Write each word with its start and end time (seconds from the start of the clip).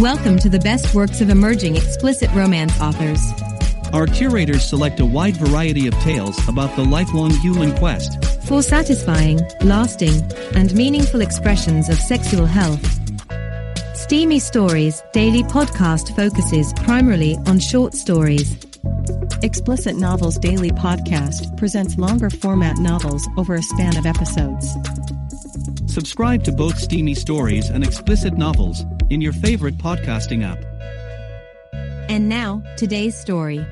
Welcome 0.00 0.38
to 0.40 0.50
the 0.50 0.58
best 0.58 0.94
works 0.94 1.22
of 1.22 1.30
emerging 1.30 1.76
explicit 1.76 2.30
romance 2.34 2.78
authors. 2.82 3.18
Our 3.94 4.06
curators 4.06 4.62
select 4.62 5.00
a 5.00 5.06
wide 5.06 5.38
variety 5.38 5.86
of 5.86 5.94
tales 6.00 6.38
about 6.46 6.76
the 6.76 6.84
lifelong 6.84 7.30
human 7.30 7.74
quest 7.78 8.22
for 8.44 8.60
satisfying, 8.60 9.40
lasting, 9.62 10.30
and 10.54 10.74
meaningful 10.74 11.22
expressions 11.22 11.88
of 11.88 11.96
sexual 11.96 12.44
health. 12.44 12.84
Steamy 13.96 14.38
Stories 14.38 15.02
daily 15.14 15.42
podcast 15.42 16.14
focuses 16.14 16.74
primarily 16.74 17.38
on 17.46 17.58
short 17.58 17.94
stories. 17.94 18.54
Explicit 19.42 19.96
Novels 19.96 20.38
Daily 20.38 20.72
Podcast 20.72 21.56
presents 21.56 21.96
longer 21.96 22.28
format 22.28 22.76
novels 22.76 23.26
over 23.38 23.54
a 23.54 23.62
span 23.62 23.96
of 23.96 24.04
episodes. 24.04 24.76
Subscribe 25.86 26.44
to 26.44 26.52
both 26.52 26.78
Steamy 26.78 27.14
Stories 27.14 27.70
and 27.70 27.82
Explicit 27.82 28.36
Novels 28.36 28.84
in 29.10 29.20
your 29.20 29.32
favorite 29.32 29.78
podcasting 29.78 30.44
app. 30.44 30.64
And 32.08 32.28
now, 32.28 32.62
today's 32.76 33.16
story 33.18 33.64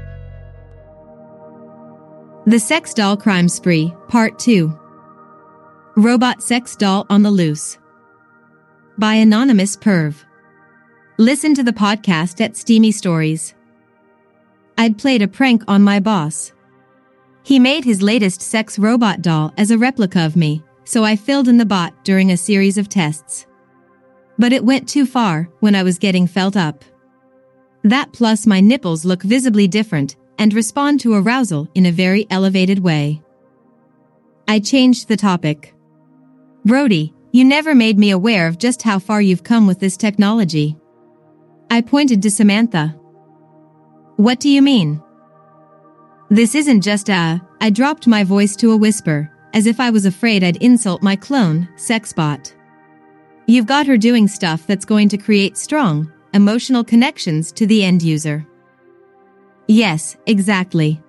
The 2.46 2.58
Sex 2.58 2.94
Doll 2.94 3.16
Crime 3.16 3.48
Spree, 3.48 3.94
Part 4.08 4.38
2 4.38 4.78
Robot 5.96 6.42
Sex 6.42 6.76
Doll 6.76 7.06
on 7.08 7.22
the 7.22 7.30
Loose 7.30 7.78
by 8.98 9.14
Anonymous 9.14 9.76
Perv. 9.76 10.16
Listen 11.18 11.54
to 11.54 11.62
the 11.62 11.72
podcast 11.72 12.40
at 12.40 12.56
Steamy 12.56 12.92
Stories. 12.92 13.54
I'd 14.76 14.98
played 14.98 15.22
a 15.22 15.28
prank 15.28 15.62
on 15.68 15.82
my 15.82 16.00
boss. 16.00 16.52
He 17.44 17.58
made 17.58 17.84
his 17.84 18.02
latest 18.02 18.40
sex 18.40 18.78
robot 18.78 19.22
doll 19.22 19.52
as 19.56 19.70
a 19.70 19.78
replica 19.78 20.24
of 20.24 20.34
me, 20.34 20.62
so 20.84 21.04
I 21.04 21.14
filled 21.14 21.46
in 21.46 21.58
the 21.58 21.66
bot 21.66 22.04
during 22.04 22.32
a 22.32 22.36
series 22.36 22.78
of 22.78 22.88
tests. 22.88 23.46
But 24.38 24.52
it 24.52 24.64
went 24.64 24.88
too 24.88 25.06
far 25.06 25.48
when 25.60 25.74
I 25.74 25.82
was 25.82 25.98
getting 25.98 26.26
felt 26.26 26.56
up. 26.56 26.84
That 27.82 28.12
plus 28.12 28.46
my 28.46 28.60
nipples 28.60 29.04
look 29.04 29.22
visibly 29.22 29.68
different 29.68 30.16
and 30.38 30.52
respond 30.54 31.00
to 31.00 31.14
arousal 31.14 31.68
in 31.74 31.86
a 31.86 31.92
very 31.92 32.26
elevated 32.30 32.78
way. 32.78 33.22
I 34.48 34.58
changed 34.58 35.08
the 35.08 35.16
topic. 35.16 35.74
Brody, 36.64 37.14
you 37.32 37.44
never 37.44 37.74
made 37.74 37.98
me 37.98 38.10
aware 38.10 38.46
of 38.46 38.58
just 38.58 38.82
how 38.82 38.98
far 38.98 39.20
you've 39.20 39.42
come 39.42 39.66
with 39.66 39.80
this 39.80 39.96
technology. 39.96 40.76
I 41.70 41.80
pointed 41.80 42.22
to 42.22 42.30
Samantha. 42.30 42.96
What 44.16 44.40
do 44.40 44.48
you 44.48 44.62
mean? 44.62 45.02
This 46.30 46.54
isn't 46.54 46.80
just 46.80 47.10
a, 47.10 47.40
I 47.60 47.70
dropped 47.70 48.06
my 48.06 48.24
voice 48.24 48.56
to 48.56 48.72
a 48.72 48.76
whisper, 48.76 49.30
as 49.52 49.66
if 49.66 49.78
I 49.78 49.90
was 49.90 50.06
afraid 50.06 50.42
I'd 50.42 50.56
insult 50.56 51.02
my 51.02 51.16
clone, 51.16 51.68
Sexbot. 51.76 52.53
You've 53.46 53.66
got 53.66 53.86
her 53.86 53.98
doing 53.98 54.26
stuff 54.26 54.66
that's 54.66 54.84
going 54.84 55.08
to 55.10 55.18
create 55.18 55.58
strong, 55.58 56.10
emotional 56.32 56.82
connections 56.82 57.52
to 57.52 57.66
the 57.66 57.84
end 57.84 58.02
user. 58.02 58.46
Yes, 59.68 60.16
exactly. 60.26 61.02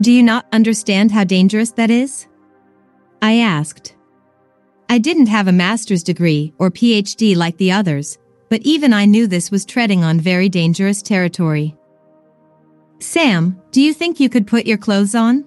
Do 0.00 0.10
you 0.10 0.22
not 0.22 0.46
understand 0.52 1.10
how 1.10 1.24
dangerous 1.24 1.70
that 1.72 1.90
is? 1.90 2.26
I 3.20 3.38
asked. 3.38 3.94
I 4.88 4.98
didn't 4.98 5.26
have 5.26 5.48
a 5.48 5.52
master's 5.52 6.02
degree 6.02 6.52
or 6.58 6.70
PhD 6.70 7.36
like 7.36 7.56
the 7.56 7.72
others, 7.72 8.18
but 8.48 8.62
even 8.62 8.92
I 8.92 9.04
knew 9.04 9.26
this 9.26 9.50
was 9.50 9.64
treading 9.64 10.02
on 10.02 10.18
very 10.18 10.48
dangerous 10.48 11.02
territory. 11.02 11.76
Sam, 12.98 13.60
do 13.70 13.80
you 13.80 13.94
think 13.94 14.18
you 14.18 14.28
could 14.28 14.46
put 14.46 14.66
your 14.66 14.78
clothes 14.78 15.14
on? 15.14 15.46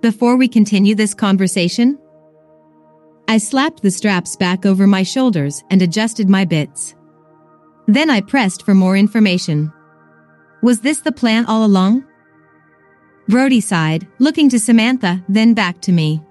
Before 0.00 0.36
we 0.36 0.48
continue 0.48 0.94
this 0.94 1.14
conversation? 1.14 1.98
I 3.28 3.38
slapped 3.38 3.82
the 3.82 3.90
straps 3.90 4.36
back 4.36 4.64
over 4.64 4.86
my 4.86 5.02
shoulders 5.02 5.64
and 5.70 5.82
adjusted 5.82 6.28
my 6.28 6.44
bits. 6.44 6.94
Then 7.86 8.08
I 8.08 8.20
pressed 8.20 8.62
for 8.62 8.74
more 8.74 8.96
information. 8.96 9.72
Was 10.62 10.80
this 10.80 11.00
the 11.00 11.12
plan 11.12 11.44
all 11.46 11.64
along? 11.64 12.04
Brody 13.28 13.60
sighed, 13.60 14.06
looking 14.18 14.48
to 14.50 14.60
Samantha, 14.60 15.24
then 15.28 15.54
back 15.54 15.80
to 15.82 15.92
me. 15.92 16.22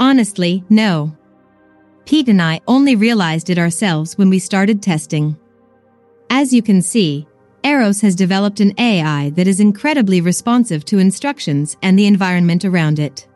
Honestly, 0.00 0.64
no. 0.68 1.16
Pete 2.06 2.28
and 2.28 2.42
I 2.42 2.60
only 2.66 2.96
realized 2.96 3.50
it 3.50 3.58
ourselves 3.58 4.18
when 4.18 4.30
we 4.30 4.40
started 4.40 4.82
testing. 4.82 5.36
As 6.28 6.52
you 6.52 6.62
can 6.62 6.82
see, 6.82 7.28
Eros 7.62 8.00
has 8.00 8.16
developed 8.16 8.58
an 8.60 8.74
AI 8.78 9.30
that 9.30 9.46
is 9.46 9.60
incredibly 9.60 10.20
responsive 10.20 10.84
to 10.86 10.98
instructions 10.98 11.76
and 11.82 11.98
the 11.98 12.06
environment 12.06 12.64
around 12.64 12.98
it. 12.98 13.28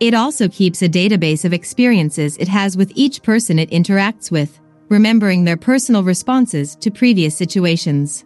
It 0.00 0.14
also 0.14 0.48
keeps 0.48 0.80
a 0.80 0.88
database 0.88 1.44
of 1.44 1.52
experiences 1.52 2.38
it 2.38 2.48
has 2.48 2.74
with 2.76 2.90
each 2.94 3.22
person 3.22 3.58
it 3.58 3.70
interacts 3.70 4.30
with, 4.30 4.58
remembering 4.88 5.44
their 5.44 5.58
personal 5.58 6.02
responses 6.02 6.74
to 6.76 6.90
previous 6.90 7.36
situations. 7.36 8.24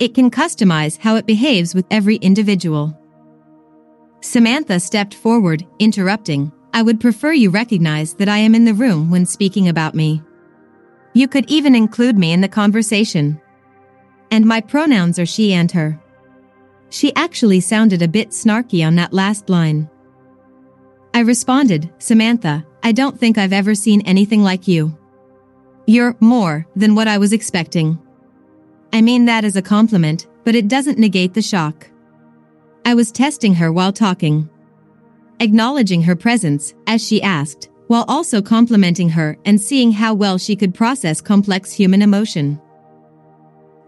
It 0.00 0.14
can 0.14 0.30
customize 0.30 0.98
how 0.98 1.14
it 1.14 1.26
behaves 1.26 1.72
with 1.72 1.86
every 1.90 2.16
individual. 2.16 2.98
Samantha 4.20 4.80
stepped 4.80 5.14
forward, 5.14 5.64
interrupting, 5.78 6.50
I 6.74 6.82
would 6.82 7.00
prefer 7.00 7.32
you 7.32 7.50
recognize 7.50 8.14
that 8.14 8.28
I 8.28 8.38
am 8.38 8.54
in 8.54 8.64
the 8.64 8.74
room 8.74 9.10
when 9.10 9.26
speaking 9.26 9.68
about 9.68 9.94
me. 9.94 10.22
You 11.12 11.28
could 11.28 11.48
even 11.50 11.74
include 11.74 12.16
me 12.16 12.32
in 12.32 12.40
the 12.40 12.48
conversation. 12.48 13.40
And 14.30 14.46
my 14.46 14.60
pronouns 14.60 15.18
are 15.18 15.26
she 15.26 15.52
and 15.52 15.70
her. 15.72 16.00
She 16.88 17.14
actually 17.14 17.60
sounded 17.60 18.02
a 18.02 18.08
bit 18.08 18.30
snarky 18.30 18.86
on 18.86 18.96
that 18.96 19.12
last 19.12 19.50
line. 19.50 19.88
I 21.14 21.20
responded, 21.20 21.90
Samantha, 21.98 22.64
I 22.82 22.92
don't 22.92 23.18
think 23.18 23.38
I've 23.38 23.52
ever 23.52 23.74
seen 23.74 24.00
anything 24.02 24.42
like 24.42 24.66
you. 24.66 24.96
You're 25.86 26.16
more 26.20 26.66
than 26.74 26.94
what 26.94 27.08
I 27.08 27.18
was 27.18 27.32
expecting. 27.32 27.98
I 28.92 29.02
mean 29.02 29.26
that 29.26 29.44
as 29.44 29.56
a 29.56 29.62
compliment, 29.62 30.26
but 30.44 30.54
it 30.54 30.68
doesn't 30.68 30.98
negate 30.98 31.34
the 31.34 31.42
shock. 31.42 31.88
I 32.84 32.94
was 32.94 33.12
testing 33.12 33.54
her 33.54 33.72
while 33.72 33.92
talking. 33.92 34.48
Acknowledging 35.40 36.02
her 36.02 36.16
presence, 36.16 36.74
as 36.86 37.06
she 37.06 37.22
asked, 37.22 37.68
while 37.88 38.04
also 38.08 38.40
complimenting 38.40 39.10
her 39.10 39.36
and 39.44 39.60
seeing 39.60 39.92
how 39.92 40.14
well 40.14 40.38
she 40.38 40.56
could 40.56 40.74
process 40.74 41.20
complex 41.20 41.72
human 41.72 42.00
emotion. 42.00 42.60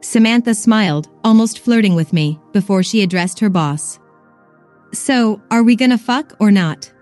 Samantha 0.01 0.55
smiled, 0.55 1.09
almost 1.25 1.61
flirting 1.61 1.95
with 1.95 2.13
me, 2.13 2.39
before 2.53 2.83
she 2.83 3.03
addressed 3.03 3.41
her 3.41 3.49
boss. 3.49 3.99
So, 4.93 5.41
are 5.51 5.63
we 5.63 5.75
gonna 5.75 5.99
fuck 5.99 6.37
or 6.39 6.51
not? 6.51 6.93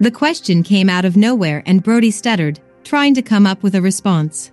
The 0.00 0.10
question 0.10 0.62
came 0.62 0.88
out 0.88 1.04
of 1.04 1.16
nowhere 1.16 1.62
and 1.66 1.82
Brody 1.82 2.10
stuttered, 2.10 2.60
trying 2.84 3.14
to 3.14 3.22
come 3.22 3.46
up 3.46 3.62
with 3.62 3.74
a 3.74 3.82
response. 3.82 4.52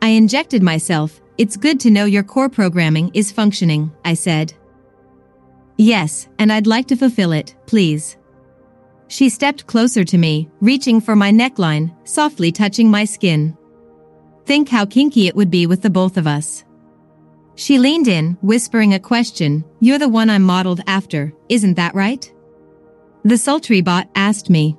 I 0.00 0.08
injected 0.08 0.62
myself, 0.62 1.20
it's 1.38 1.56
good 1.56 1.80
to 1.80 1.90
know 1.90 2.04
your 2.04 2.22
core 2.22 2.48
programming 2.48 3.10
is 3.14 3.32
functioning, 3.32 3.90
I 4.04 4.14
said. 4.14 4.54
Yes, 5.76 6.28
and 6.38 6.52
I'd 6.52 6.68
like 6.68 6.86
to 6.88 6.96
fulfill 6.96 7.32
it, 7.32 7.56
please. 7.66 8.16
She 9.08 9.28
stepped 9.28 9.66
closer 9.66 10.04
to 10.04 10.18
me, 10.18 10.48
reaching 10.60 11.00
for 11.00 11.16
my 11.16 11.32
neckline, 11.32 11.94
softly 12.04 12.52
touching 12.52 12.88
my 12.88 13.04
skin. 13.04 13.56
Think 14.46 14.68
how 14.68 14.86
kinky 14.86 15.26
it 15.26 15.34
would 15.34 15.50
be 15.50 15.66
with 15.66 15.82
the 15.82 15.90
both 15.90 16.16
of 16.16 16.26
us. 16.26 16.64
She 17.56 17.78
leaned 17.78 18.08
in, 18.08 18.36
whispering 18.42 18.94
a 18.94 19.00
question, 19.00 19.64
You're 19.80 19.98
the 19.98 20.08
one 20.08 20.30
I'm 20.30 20.42
modeled 20.42 20.80
after, 20.86 21.32
isn't 21.48 21.74
that 21.74 21.94
right? 21.94 22.32
The 23.24 23.38
sultry 23.38 23.80
bot 23.80 24.08
asked 24.14 24.50
me. 24.50 24.76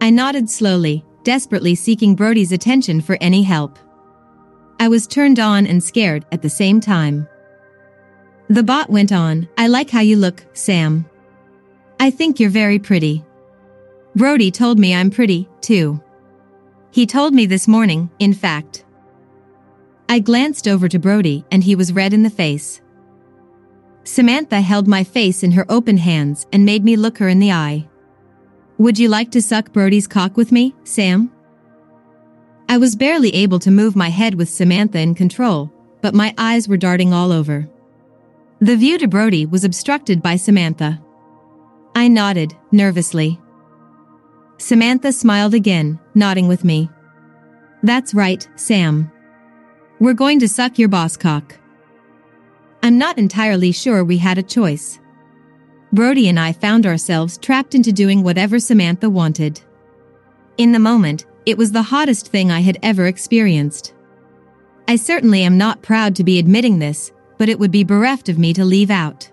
I 0.00 0.10
nodded 0.10 0.50
slowly, 0.50 1.04
desperately 1.22 1.74
seeking 1.74 2.14
Brody's 2.14 2.52
attention 2.52 3.00
for 3.00 3.16
any 3.20 3.42
help. 3.42 3.78
I 4.78 4.88
was 4.88 5.06
turned 5.06 5.38
on 5.38 5.66
and 5.66 5.82
scared 5.82 6.26
at 6.32 6.42
the 6.42 6.50
same 6.50 6.80
time. 6.80 7.26
The 8.48 8.62
bot 8.62 8.90
went 8.90 9.10
on, 9.10 9.48
I 9.56 9.68
like 9.68 9.88
how 9.88 10.00
you 10.00 10.16
look, 10.16 10.44
Sam. 10.52 11.06
I 11.98 12.10
think 12.10 12.38
you're 12.38 12.50
very 12.50 12.78
pretty. 12.78 13.24
Brody 14.14 14.50
told 14.50 14.78
me 14.78 14.94
I'm 14.94 15.10
pretty, 15.10 15.48
too. 15.62 16.02
He 16.90 17.06
told 17.06 17.32
me 17.32 17.46
this 17.46 17.66
morning, 17.66 18.10
in 18.18 18.34
fact. 18.34 18.84
I 20.10 20.18
glanced 20.18 20.68
over 20.68 20.88
to 20.88 20.98
Brody 20.98 21.46
and 21.50 21.64
he 21.64 21.74
was 21.74 21.94
red 21.94 22.12
in 22.12 22.22
the 22.22 22.28
face. 22.28 22.82
Samantha 24.04 24.60
held 24.60 24.86
my 24.86 25.02
face 25.02 25.42
in 25.42 25.52
her 25.52 25.66
open 25.68 25.96
hands 25.96 26.46
and 26.52 26.64
made 26.64 26.84
me 26.84 26.96
look 26.96 27.18
her 27.18 27.28
in 27.28 27.38
the 27.38 27.52
eye. 27.52 27.88
Would 28.78 28.98
you 28.98 29.08
like 29.08 29.30
to 29.32 29.42
suck 29.42 29.72
Brody's 29.72 30.06
cock 30.06 30.36
with 30.36 30.52
me, 30.52 30.74
Sam? 30.84 31.30
I 32.68 32.76
was 32.78 32.96
barely 32.96 33.34
able 33.34 33.58
to 33.60 33.70
move 33.70 33.96
my 33.96 34.08
head 34.08 34.34
with 34.34 34.48
Samantha 34.48 34.98
in 34.98 35.14
control, 35.14 35.72
but 36.02 36.14
my 36.14 36.34
eyes 36.38 36.68
were 36.68 36.76
darting 36.76 37.12
all 37.12 37.32
over. 37.32 37.68
The 38.60 38.76
view 38.76 38.98
to 38.98 39.08
Brody 39.08 39.46
was 39.46 39.64
obstructed 39.64 40.22
by 40.22 40.36
Samantha. 40.36 41.00
I 41.94 42.08
nodded, 42.08 42.56
nervously. 42.72 43.40
Samantha 44.58 45.12
smiled 45.12 45.54
again, 45.54 46.00
nodding 46.14 46.48
with 46.48 46.64
me. 46.64 46.90
That's 47.82 48.14
right, 48.14 48.48
Sam. 48.56 49.10
We're 50.00 50.14
going 50.14 50.40
to 50.40 50.48
suck 50.48 50.78
your 50.78 50.88
boss 50.88 51.16
cock. 51.16 51.58
I'm 52.84 52.98
not 52.98 53.16
entirely 53.16 53.72
sure 53.72 54.04
we 54.04 54.18
had 54.18 54.36
a 54.36 54.42
choice. 54.42 55.00
Brody 55.94 56.28
and 56.28 56.38
I 56.38 56.52
found 56.52 56.84
ourselves 56.84 57.38
trapped 57.38 57.74
into 57.74 57.92
doing 57.92 58.22
whatever 58.22 58.58
Samantha 58.58 59.08
wanted. 59.08 59.58
In 60.58 60.70
the 60.70 60.78
moment, 60.78 61.24
it 61.46 61.56
was 61.56 61.72
the 61.72 61.80
hottest 61.80 62.28
thing 62.28 62.50
I 62.50 62.60
had 62.60 62.76
ever 62.82 63.06
experienced. 63.06 63.94
I 64.86 64.96
certainly 64.96 65.44
am 65.44 65.56
not 65.56 65.80
proud 65.80 66.14
to 66.16 66.24
be 66.24 66.38
admitting 66.38 66.78
this, 66.78 67.10
but 67.38 67.48
it 67.48 67.58
would 67.58 67.70
be 67.70 67.84
bereft 67.84 68.28
of 68.28 68.38
me 68.38 68.52
to 68.52 68.66
leave 68.66 68.90
out. 68.90 69.30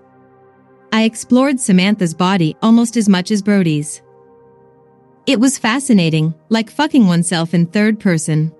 I 0.93 1.03
explored 1.03 1.59
Samantha's 1.59 2.13
body 2.13 2.55
almost 2.61 2.95
as 2.95 3.09
much 3.09 3.31
as 3.31 3.41
Brody's. 3.41 4.01
It 5.25 5.41
was 5.41 5.57
fascinating, 5.57 6.33
like 6.47 6.69
fucking 6.69 7.05
oneself 7.05 7.53
in 7.53 7.65
third 7.65 7.99
person. 7.99 8.53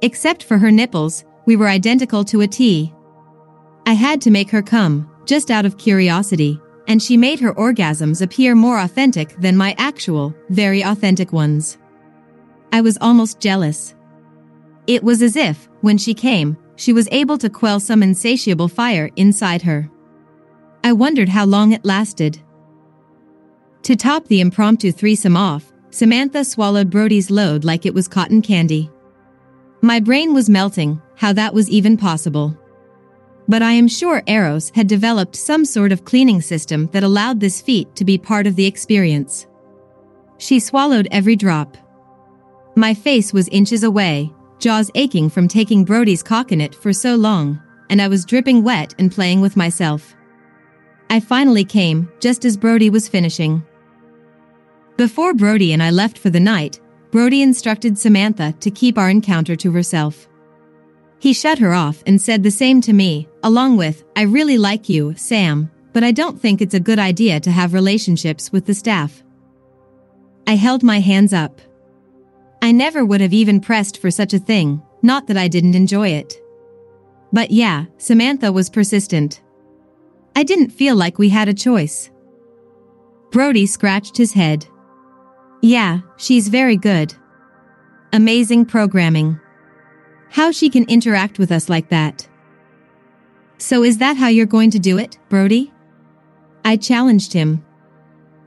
Except 0.00 0.44
for 0.44 0.56
her 0.56 0.70
nipples, 0.70 1.26
we 1.44 1.56
were 1.56 1.68
identical 1.68 2.24
to 2.24 2.40
a 2.40 2.46
T. 2.46 2.94
I 3.88 3.94
had 3.94 4.20
to 4.20 4.30
make 4.30 4.50
her 4.50 4.60
come, 4.60 5.10
just 5.24 5.50
out 5.50 5.64
of 5.64 5.78
curiosity, 5.78 6.60
and 6.88 7.02
she 7.02 7.16
made 7.16 7.40
her 7.40 7.54
orgasms 7.54 8.20
appear 8.20 8.54
more 8.54 8.80
authentic 8.80 9.34
than 9.40 9.56
my 9.56 9.74
actual, 9.78 10.34
very 10.50 10.82
authentic 10.82 11.32
ones. 11.32 11.78
I 12.70 12.82
was 12.82 12.98
almost 13.00 13.40
jealous. 13.40 13.94
It 14.86 15.02
was 15.02 15.22
as 15.22 15.36
if, 15.36 15.70
when 15.80 15.96
she 15.96 16.12
came, 16.12 16.58
she 16.76 16.92
was 16.92 17.08
able 17.10 17.38
to 17.38 17.48
quell 17.48 17.80
some 17.80 18.02
insatiable 18.02 18.68
fire 18.68 19.08
inside 19.16 19.62
her. 19.62 19.90
I 20.84 20.92
wondered 20.92 21.30
how 21.30 21.46
long 21.46 21.72
it 21.72 21.86
lasted. 21.86 22.38
To 23.84 23.96
top 23.96 24.26
the 24.26 24.42
impromptu 24.42 24.92
threesome 24.92 25.34
off, 25.34 25.72
Samantha 25.88 26.44
swallowed 26.44 26.90
Brody's 26.90 27.30
load 27.30 27.64
like 27.64 27.86
it 27.86 27.94
was 27.94 28.06
cotton 28.06 28.42
candy. 28.42 28.90
My 29.80 29.98
brain 29.98 30.34
was 30.34 30.50
melting, 30.50 31.00
how 31.16 31.32
that 31.32 31.54
was 31.54 31.70
even 31.70 31.96
possible. 31.96 32.54
But 33.48 33.62
I 33.62 33.72
am 33.72 33.88
sure 33.88 34.22
Eros 34.26 34.70
had 34.74 34.86
developed 34.86 35.34
some 35.34 35.64
sort 35.64 35.90
of 35.90 36.04
cleaning 36.04 36.42
system 36.42 36.86
that 36.92 37.02
allowed 37.02 37.40
this 37.40 37.62
feat 37.62 37.96
to 37.96 38.04
be 38.04 38.18
part 38.18 38.46
of 38.46 38.56
the 38.56 38.66
experience. 38.66 39.46
She 40.36 40.60
swallowed 40.60 41.08
every 41.10 41.34
drop. 41.34 41.76
My 42.76 42.92
face 42.92 43.32
was 43.32 43.48
inches 43.48 43.82
away, 43.82 44.30
jaws 44.58 44.90
aching 44.94 45.30
from 45.30 45.48
taking 45.48 45.84
Brody's 45.84 46.22
cock 46.22 46.52
in 46.52 46.60
it 46.60 46.74
for 46.74 46.92
so 46.92 47.16
long, 47.16 47.60
and 47.88 48.02
I 48.02 48.08
was 48.08 48.26
dripping 48.26 48.62
wet 48.62 48.94
and 48.98 49.10
playing 49.10 49.40
with 49.40 49.56
myself. 49.56 50.14
I 51.10 51.20
finally 51.20 51.64
came, 51.64 52.12
just 52.20 52.44
as 52.44 52.56
Brody 52.56 52.90
was 52.90 53.08
finishing. 53.08 53.64
Before 54.98 55.32
Brody 55.32 55.72
and 55.72 55.82
I 55.82 55.90
left 55.90 56.18
for 56.18 56.28
the 56.28 56.40
night, 56.40 56.80
Brody 57.10 57.40
instructed 57.40 57.98
Samantha 57.98 58.54
to 58.60 58.70
keep 58.70 58.98
our 58.98 59.08
encounter 59.08 59.56
to 59.56 59.72
herself. 59.72 60.28
He 61.20 61.32
shut 61.32 61.58
her 61.58 61.74
off 61.74 62.02
and 62.06 62.20
said 62.20 62.42
the 62.42 62.50
same 62.50 62.80
to 62.82 62.92
me, 62.92 63.28
along 63.42 63.76
with, 63.76 64.04
I 64.14 64.22
really 64.22 64.58
like 64.58 64.88
you, 64.88 65.14
Sam, 65.16 65.70
but 65.92 66.04
I 66.04 66.12
don't 66.12 66.40
think 66.40 66.60
it's 66.60 66.74
a 66.74 66.80
good 66.80 66.98
idea 66.98 67.40
to 67.40 67.50
have 67.50 67.74
relationships 67.74 68.52
with 68.52 68.66
the 68.66 68.74
staff. 68.74 69.22
I 70.46 70.54
held 70.54 70.82
my 70.82 71.00
hands 71.00 71.32
up. 71.32 71.60
I 72.62 72.72
never 72.72 73.04
would 73.04 73.20
have 73.20 73.34
even 73.34 73.60
pressed 73.60 73.98
for 73.98 74.10
such 74.10 74.32
a 74.32 74.38
thing, 74.38 74.82
not 75.02 75.26
that 75.26 75.36
I 75.36 75.48
didn't 75.48 75.74
enjoy 75.74 76.08
it. 76.08 76.40
But 77.32 77.50
yeah, 77.50 77.86
Samantha 77.98 78.52
was 78.52 78.70
persistent. 78.70 79.42
I 80.36 80.44
didn't 80.44 80.70
feel 80.70 80.96
like 80.96 81.18
we 81.18 81.28
had 81.28 81.48
a 81.48 81.54
choice. 81.54 82.10
Brody 83.30 83.66
scratched 83.66 84.16
his 84.16 84.32
head. 84.32 84.66
Yeah, 85.60 86.00
she's 86.16 86.48
very 86.48 86.76
good. 86.76 87.12
Amazing 88.12 88.66
programming. 88.66 89.38
How 90.30 90.50
she 90.50 90.70
can 90.70 90.84
interact 90.88 91.38
with 91.38 91.50
us 91.50 91.68
like 91.68 91.88
that. 91.88 92.28
So 93.58 93.82
is 93.82 93.98
that 93.98 94.16
how 94.16 94.28
you're 94.28 94.46
going 94.46 94.70
to 94.70 94.78
do 94.78 94.98
it, 94.98 95.18
Brody? 95.28 95.72
I 96.64 96.76
challenged 96.76 97.32
him. 97.32 97.64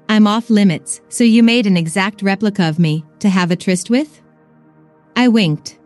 I'm 0.07 0.27
off 0.27 0.49
limits, 0.49 1.01
so 1.09 1.23
you 1.23 1.43
made 1.43 1.65
an 1.65 1.77
exact 1.77 2.21
replica 2.21 2.67
of 2.67 2.79
me 2.79 3.05
to 3.19 3.29
have 3.29 3.51
a 3.51 3.55
tryst 3.55 3.89
with? 3.89 4.21
I 5.15 5.27
winked. 5.27 5.79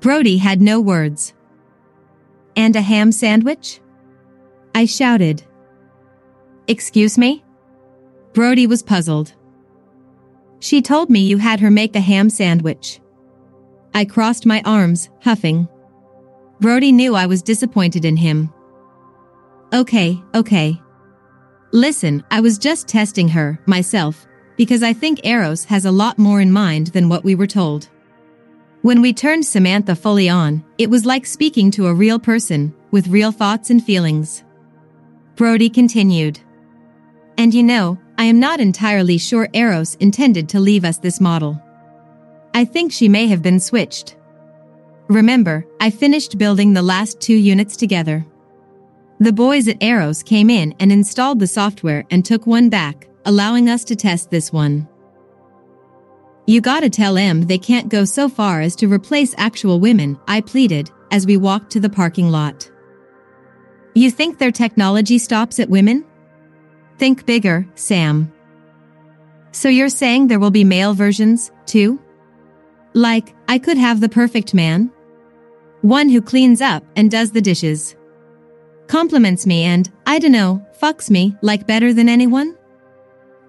Brody 0.00 0.36
had 0.38 0.60
no 0.60 0.80
words. 0.80 1.34
And 2.54 2.76
a 2.76 2.80
ham 2.80 3.12
sandwich? 3.12 3.80
I 4.74 4.84
shouted. 4.84 5.42
Excuse 6.68 7.18
me? 7.18 7.44
Brody 8.32 8.66
was 8.66 8.82
puzzled. 8.82 9.32
She 10.60 10.82
told 10.82 11.10
me 11.10 11.20
you 11.20 11.38
had 11.38 11.60
her 11.60 11.70
make 11.70 11.96
a 11.96 12.00
ham 12.00 12.28
sandwich. 12.30 13.00
I 13.96 14.04
crossed 14.04 14.44
my 14.44 14.60
arms, 14.66 15.08
huffing. 15.22 15.66
Brody 16.60 16.92
knew 16.92 17.14
I 17.14 17.24
was 17.24 17.40
disappointed 17.40 18.04
in 18.04 18.14
him. 18.14 18.52
Okay, 19.72 20.22
okay. 20.34 20.78
Listen, 21.72 22.22
I 22.30 22.40
was 22.40 22.58
just 22.58 22.88
testing 22.88 23.26
her, 23.28 23.58
myself, 23.64 24.26
because 24.58 24.82
I 24.82 24.92
think 24.92 25.24
Eros 25.24 25.64
has 25.64 25.86
a 25.86 25.90
lot 25.90 26.18
more 26.18 26.42
in 26.42 26.52
mind 26.52 26.88
than 26.88 27.08
what 27.08 27.24
we 27.24 27.34
were 27.34 27.46
told. 27.46 27.88
When 28.82 29.00
we 29.00 29.14
turned 29.14 29.46
Samantha 29.46 29.96
fully 29.96 30.28
on, 30.28 30.62
it 30.76 30.90
was 30.90 31.06
like 31.06 31.24
speaking 31.24 31.70
to 31.70 31.86
a 31.86 31.94
real 31.94 32.18
person, 32.18 32.74
with 32.90 33.08
real 33.08 33.32
thoughts 33.32 33.70
and 33.70 33.82
feelings. 33.82 34.44
Brody 35.36 35.70
continued. 35.70 36.38
And 37.38 37.54
you 37.54 37.62
know, 37.62 37.98
I 38.18 38.24
am 38.24 38.40
not 38.40 38.60
entirely 38.60 39.16
sure 39.16 39.48
Eros 39.54 39.94
intended 39.94 40.50
to 40.50 40.60
leave 40.60 40.84
us 40.84 40.98
this 40.98 41.18
model. 41.18 41.62
I 42.56 42.64
think 42.64 42.90
she 42.90 43.10
may 43.10 43.26
have 43.26 43.42
been 43.42 43.60
switched. 43.60 44.16
Remember, 45.08 45.66
I 45.78 45.90
finished 45.90 46.38
building 46.38 46.72
the 46.72 46.80
last 46.80 47.20
two 47.20 47.36
units 47.36 47.76
together. 47.76 48.24
The 49.20 49.34
boys 49.34 49.68
at 49.68 49.82
Eros 49.82 50.22
came 50.22 50.48
in 50.48 50.74
and 50.80 50.90
installed 50.90 51.38
the 51.38 51.46
software 51.46 52.06
and 52.10 52.24
took 52.24 52.46
one 52.46 52.70
back, 52.70 53.08
allowing 53.26 53.68
us 53.68 53.84
to 53.84 53.94
test 53.94 54.30
this 54.30 54.54
one. 54.54 54.88
You 56.46 56.62
gotta 56.62 56.88
tell 56.88 57.18
em 57.18 57.42
they 57.42 57.58
can't 57.58 57.90
go 57.90 58.06
so 58.06 58.26
far 58.26 58.62
as 58.62 58.74
to 58.76 58.88
replace 58.88 59.34
actual 59.36 59.78
women, 59.78 60.18
I 60.26 60.40
pleaded, 60.40 60.90
as 61.10 61.26
we 61.26 61.36
walked 61.36 61.70
to 61.72 61.80
the 61.80 61.90
parking 61.90 62.30
lot. 62.30 62.70
You 63.94 64.10
think 64.10 64.38
their 64.38 64.50
technology 64.50 65.18
stops 65.18 65.60
at 65.60 65.68
women? 65.68 66.06
Think 66.96 67.26
bigger, 67.26 67.68
Sam. 67.74 68.32
So 69.52 69.68
you're 69.68 69.90
saying 69.90 70.28
there 70.28 70.40
will 70.40 70.50
be 70.50 70.64
male 70.64 70.94
versions, 70.94 71.52
too? 71.66 72.00
Like, 72.96 73.34
I 73.46 73.58
could 73.58 73.76
have 73.76 74.00
the 74.00 74.08
perfect 74.08 74.54
man? 74.54 74.90
One 75.82 76.08
who 76.08 76.22
cleans 76.22 76.62
up 76.62 76.82
and 76.96 77.10
does 77.10 77.30
the 77.30 77.42
dishes. 77.42 77.94
Compliments 78.86 79.44
me 79.44 79.64
and, 79.64 79.92
I 80.06 80.18
dunno, 80.18 80.64
fucks 80.80 81.10
me, 81.10 81.36
like 81.42 81.66
better 81.66 81.92
than 81.92 82.08
anyone? 82.08 82.56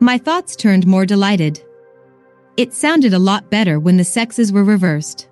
My 0.02 0.18
thoughts 0.18 0.58
turned 0.58 0.86
more 0.86 1.06
delighted. 1.06 1.64
It 2.58 2.74
sounded 2.74 3.14
a 3.14 3.20
lot 3.20 3.50
better 3.50 3.80
when 3.80 3.96
the 3.96 4.04
sexes 4.04 4.52
were 4.52 4.66
reversed. 4.66 5.30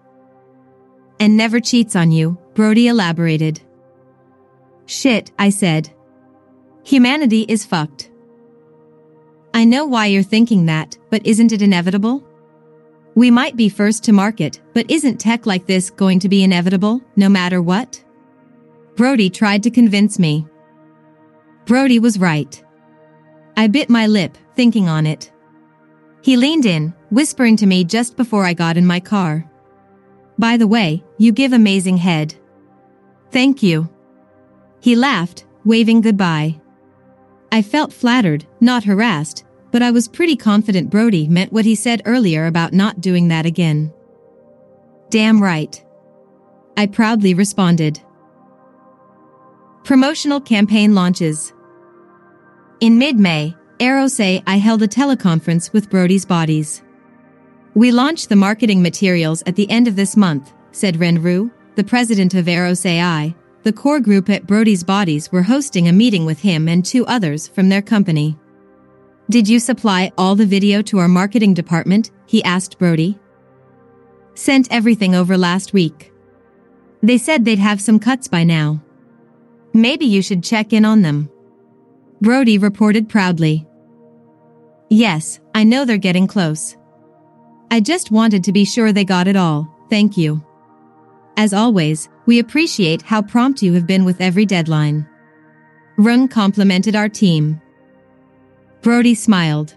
And 1.19 1.35
never 1.35 1.59
cheats 1.59 1.94
on 1.94 2.11
you, 2.11 2.37
Brody 2.54 2.87
elaborated. 2.87 3.59
Shit, 4.85 5.30
I 5.37 5.49
said. 5.49 5.94
Humanity 6.85 7.42
is 7.49 7.66
fucked. 7.66 8.11
I 9.54 9.66
know 9.66 9.85
why 9.85 10.06
you're 10.06 10.23
thinking 10.23 10.68
that, 10.68 10.97
but 11.09 11.28
isn't 11.28 11.51
it 11.51 11.61
inevitable? 11.61 12.25
We 13.16 13.31
might 13.31 13.56
be 13.56 13.69
first 13.69 14.04
to 14.04 14.12
market, 14.12 14.62
but 14.74 14.92
isn't 14.92 15.19
tech 15.19 15.45
like 15.45 15.66
this 15.66 15.90
going 15.90 16.19
to 16.19 16.30
be 16.30 16.44
inevitable, 16.44 17.02
no 17.16 17.30
matter 17.30 17.62
what? 17.62 18.04
Brody 18.95 19.30
tried 19.30 19.64
to 19.64 19.72
convince 19.72 20.19
me. 20.19 20.45
Brody 21.66 21.98
was 21.98 22.19
right. 22.19 22.62
I 23.56 23.68
bit 23.68 23.90
my 23.90 24.06
lip, 24.06 24.38
thinking 24.56 24.90
on 24.90 25.06
it. 25.06 25.31
He 26.22 26.36
leaned 26.36 26.66
in, 26.66 26.94
whispering 27.10 27.56
to 27.57 27.66
me 27.66 27.86
just 27.86 28.18
before 28.18 28.44
I 28.44 28.54
got 28.54 28.76
in 28.76 28.86
my 28.86 29.00
car. 29.00 29.50
By 30.38 30.57
the 30.57 30.68
way, 30.68 31.02
you 31.18 31.31
give 31.31 31.54
amazing 31.54 31.98
head. 31.98 32.36
Thank 33.31 33.64
you. 33.64 33.90
He 34.81 34.95
laughed, 34.95 35.45
waving 35.64 36.02
goodbye. 36.02 36.60
I 37.52 37.62
felt 37.62 37.94
flattered, 37.94 38.45
not 38.60 38.84
harassed, 38.84 39.44
but 39.75 39.83
I 39.83 39.91
was 39.91 40.07
pretty 40.07 40.37
confident 40.37 40.89
Brody 40.89 41.27
meant 41.27 41.51
what 41.51 41.65
he 41.65 41.75
said 41.75 42.01
earlier 42.05 42.45
about 42.45 42.71
not 42.71 43.01
doing 43.01 43.27
that 43.27 43.45
again. 43.45 43.91
Damn 45.09 45.44
right. 45.44 45.83
I 46.77 46.85
proudly 46.85 47.33
responded. 47.33 47.99
Promotional 49.83 50.39
campaign 50.39 50.95
launches. 50.95 51.51
In 52.79 52.97
mid-May, 52.97 53.53
Eros 53.81 54.17
AI 54.17 54.55
held 54.55 54.81
a 54.81 54.87
teleconference 54.87 55.73
with 55.73 55.89
Brody's 55.89 56.23
Bodies. 56.23 56.81
We 57.73 57.91
launched 57.91 58.29
the 58.29 58.37
marketing 58.37 58.81
materials 58.81 59.44
at 59.45 59.57
the 59.57 59.69
end 59.69 59.89
of 59.89 59.97
this 59.97 60.15
month, 60.15 60.53
said 60.71 61.01
Ren 61.01 61.21
Ru, 61.21 61.51
the 61.75 61.83
president 61.83 62.33
of 62.33 62.47
Eros 62.47 62.85
AI, 62.85 63.35
the 63.63 63.73
core 63.73 63.99
group 63.99 64.29
at 64.29 64.47
Brody's 64.47 64.85
Bodies 64.85 65.33
were 65.33 65.44
hosting 65.44 65.89
a 65.89 65.91
meeting 65.91 66.25
with 66.25 66.39
him 66.39 66.69
and 66.69 66.85
two 66.85 67.05
others 67.07 67.49
from 67.49 67.67
their 67.67 67.81
company. 67.81 68.37
Did 69.29 69.47
you 69.47 69.59
supply 69.59 70.11
all 70.17 70.35
the 70.35 70.45
video 70.45 70.81
to 70.83 70.99
our 70.99 71.07
marketing 71.07 71.55
department? 71.55 72.11
He 72.27 72.44
asked 72.44 72.77
Brody. 72.77 73.17
Sent 74.35 74.71
everything 74.71 75.15
over 75.15 75.37
last 75.37 75.73
week. 75.73 76.13
They 77.01 77.17
said 77.17 77.44
they'd 77.44 77.59
have 77.59 77.81
some 77.81 77.99
cuts 77.99 78.27
by 78.27 78.44
now. 78.44 78.83
Maybe 79.73 80.05
you 80.05 80.21
should 80.21 80.44
check 80.44 80.73
in 80.73 80.85
on 80.85 81.01
them. 81.01 81.29
Brody 82.21 82.57
reported 82.57 83.09
proudly. 83.09 83.65
Yes, 84.89 85.39
I 85.55 85.63
know 85.63 85.85
they're 85.85 85.97
getting 85.97 86.27
close. 86.27 86.77
I 87.71 87.79
just 87.79 88.11
wanted 88.11 88.44
to 88.44 88.53
be 88.53 88.63
sure 88.63 88.91
they 88.91 89.03
got 89.03 89.27
it 89.27 89.35
all, 89.35 89.67
thank 89.89 90.17
you. 90.17 90.45
As 91.35 91.53
always, 91.53 92.09
we 92.25 92.39
appreciate 92.39 93.01
how 93.01 93.21
prompt 93.21 93.61
you 93.61 93.73
have 93.73 93.87
been 93.87 94.05
with 94.05 94.21
every 94.21 94.45
deadline. 94.45 95.07
Rung 95.97 96.27
complimented 96.27 96.95
our 96.95 97.09
team. 97.09 97.59
Brody 98.85 99.15
smiled. 99.15 99.73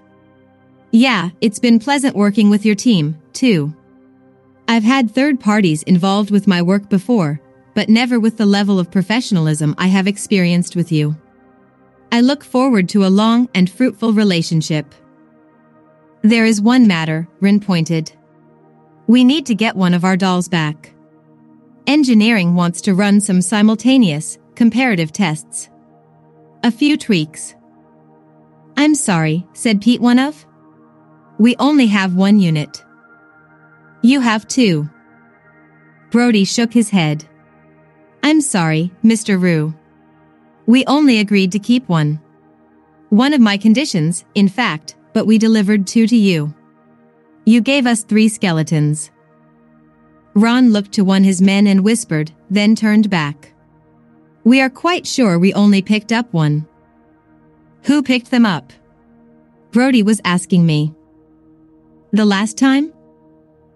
Yeah, 0.90 1.30
it's 1.40 1.58
been 1.58 1.78
pleasant 1.78 2.14
working 2.14 2.50
with 2.50 2.66
your 2.66 2.74
team, 2.74 3.16
too. 3.32 3.74
I've 4.68 4.82
had 4.82 5.10
third 5.10 5.40
parties 5.40 5.82
involved 5.84 6.30
with 6.30 6.46
my 6.46 6.60
work 6.60 6.90
before, 6.90 7.40
but 7.74 7.88
never 7.88 8.20
with 8.20 8.36
the 8.36 8.44
level 8.44 8.78
of 8.78 8.90
professionalism 8.90 9.74
I 9.78 9.86
have 9.86 10.06
experienced 10.06 10.76
with 10.76 10.92
you. 10.92 11.16
I 12.12 12.20
look 12.20 12.44
forward 12.44 12.86
to 12.90 13.06
a 13.06 13.08
long 13.08 13.48
and 13.54 13.70
fruitful 13.70 14.12
relationship. 14.12 14.94
There 16.20 16.44
is 16.44 16.60
one 16.60 16.86
matter, 16.86 17.26
Rin 17.40 17.60
pointed. 17.60 18.12
We 19.06 19.24
need 19.24 19.46
to 19.46 19.54
get 19.54 19.74
one 19.74 19.94
of 19.94 20.04
our 20.04 20.18
dolls 20.18 20.48
back. 20.48 20.92
Engineering 21.86 22.54
wants 22.54 22.82
to 22.82 22.94
run 22.94 23.22
some 23.22 23.40
simultaneous, 23.40 24.36
comparative 24.54 25.12
tests. 25.12 25.70
A 26.62 26.70
few 26.70 26.98
tweaks. 26.98 27.54
I'm 28.78 28.94
sorry, 28.94 29.44
said 29.54 29.82
Pete 29.82 30.00
one 30.00 30.20
of. 30.20 30.46
We 31.36 31.56
only 31.58 31.88
have 31.88 32.14
one 32.14 32.38
unit. 32.38 32.84
You 34.02 34.20
have 34.20 34.46
two. 34.46 34.88
Brody 36.12 36.44
shook 36.44 36.72
his 36.72 36.88
head. 36.88 37.28
I'm 38.22 38.40
sorry, 38.40 38.92
Mr. 39.02 39.38
Rue. 39.38 39.74
We 40.66 40.84
only 40.86 41.18
agreed 41.18 41.50
to 41.52 41.58
keep 41.58 41.88
one. 41.88 42.20
One 43.08 43.32
of 43.32 43.40
my 43.40 43.56
conditions, 43.56 44.24
in 44.36 44.48
fact, 44.48 44.94
but 45.12 45.26
we 45.26 45.38
delivered 45.38 45.84
two 45.84 46.06
to 46.06 46.16
you. 46.16 46.54
You 47.46 47.60
gave 47.60 47.84
us 47.84 48.04
three 48.04 48.28
skeletons. 48.28 49.10
Ron 50.34 50.70
looked 50.72 50.92
to 50.92 51.02
one 51.02 51.22
of 51.22 51.26
his 51.26 51.42
men 51.42 51.66
and 51.66 51.82
whispered, 51.82 52.30
then 52.48 52.76
turned 52.76 53.10
back. 53.10 53.52
We 54.44 54.60
are 54.60 54.70
quite 54.70 55.04
sure 55.04 55.36
we 55.36 55.52
only 55.54 55.82
picked 55.82 56.12
up 56.12 56.32
one. 56.32 56.68
Who 57.88 58.02
picked 58.02 58.30
them 58.30 58.44
up? 58.44 58.70
Brody 59.70 60.02
was 60.02 60.20
asking 60.22 60.66
me. 60.66 60.94
The 62.12 62.26
last 62.26 62.58
time? 62.58 62.92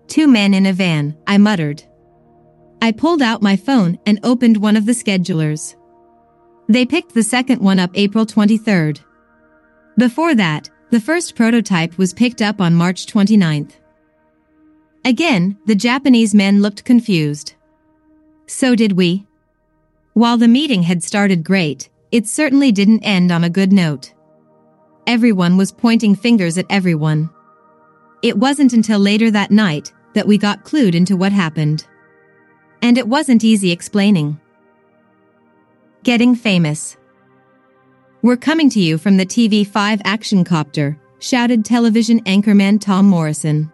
Two 0.07 0.29
men 0.29 0.53
in 0.53 0.67
a 0.67 0.73
van, 0.75 1.17
I 1.27 1.39
muttered. 1.39 1.83
I 2.83 2.93
pulled 2.93 3.23
out 3.23 3.41
my 3.41 3.57
phone 3.57 3.99
and 4.05 4.21
opened 4.23 4.59
one 4.59 4.77
of 4.77 4.85
the 4.85 4.93
schedulers. 4.93 5.77
They 6.69 6.85
picked 6.85 7.15
the 7.15 7.23
second 7.23 7.63
one 7.63 7.79
up 7.79 7.91
April 7.95 8.27
23rd. 8.27 9.01
Before 9.97 10.35
that, 10.35 10.69
the 10.91 11.01
first 11.01 11.35
prototype 11.35 11.97
was 11.97 12.13
picked 12.13 12.43
up 12.43 12.61
on 12.61 12.75
March 12.75 13.07
29th. 13.07 13.73
Again, 15.07 15.57
the 15.65 15.75
Japanese 15.75 16.35
men 16.35 16.61
looked 16.61 16.85
confused. 16.85 17.55
So 18.47 18.75
did 18.75 18.93
we. 18.93 19.27
While 20.13 20.37
the 20.37 20.49
meeting 20.49 20.83
had 20.83 21.03
started 21.03 21.43
great, 21.43 21.89
it 22.13 22.29
certainly 22.29 22.71
didn't 22.71 23.03
end 23.03 23.33
on 23.33 23.43
a 23.43 23.51
good 23.51 23.73
note. 23.73 24.13
Everyone 25.07 25.57
was 25.57 25.73
pointing 25.73 26.15
fingers 26.15 26.59
at 26.59 26.67
everyone. 26.71 27.31
It 28.23 28.39
wasn't 28.39 28.75
until 28.75 29.01
later 29.01 29.31
that 29.31 29.51
night 29.51 29.93
that 30.13 30.27
we 30.27 30.39
got 30.39 30.65
clued 30.65 30.95
into 30.95 31.17
what 31.17 31.33
happened. 31.33 31.87
And 32.83 32.99
it 32.99 33.09
wasn't 33.09 33.43
easy 33.43 33.73
explaining. 33.73 34.39
Getting 36.05 36.35
famous. 36.35 36.97
We're 38.21 38.37
coming 38.37 38.69
to 38.71 38.81
you 38.81 38.99
from 38.99 39.17
the 39.17 39.27
TV5 39.27 40.03
action 40.05 40.45
copter, 40.45 41.01
shouted 41.19 41.65
television 41.65 42.23
anchorman 42.25 42.81
Tom 42.81 43.07
Morrison. 43.07 43.73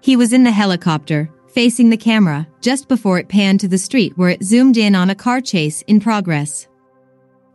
He 0.00 0.16
was 0.16 0.32
in 0.32 0.42
the 0.42 0.50
helicopter, 0.50 1.30
facing 1.48 1.88
the 1.88 1.96
camera, 1.96 2.46
just 2.60 2.88
before 2.88 3.18
it 3.18 3.28
panned 3.28 3.60
to 3.60 3.68
the 3.68 3.78
street 3.78 4.18
where 4.18 4.30
it 4.30 4.42
zoomed 4.42 4.76
in 4.76 4.94
on 4.94 5.08
a 5.08 5.14
car 5.14 5.40
chase 5.40 5.82
in 5.82 6.00
progress. 6.00 6.66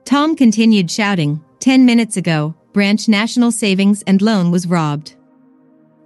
Tom 0.10 0.36
continued 0.36 0.90
shouting, 0.90 1.40
10 1.60 1.86
minutes 1.86 2.18
ago, 2.18 2.56
Branch 2.74 3.08
National 3.08 3.52
Savings 3.52 4.02
and 4.08 4.24
Loan 4.24 4.50
was 4.50 4.66
robbed. 4.66 5.16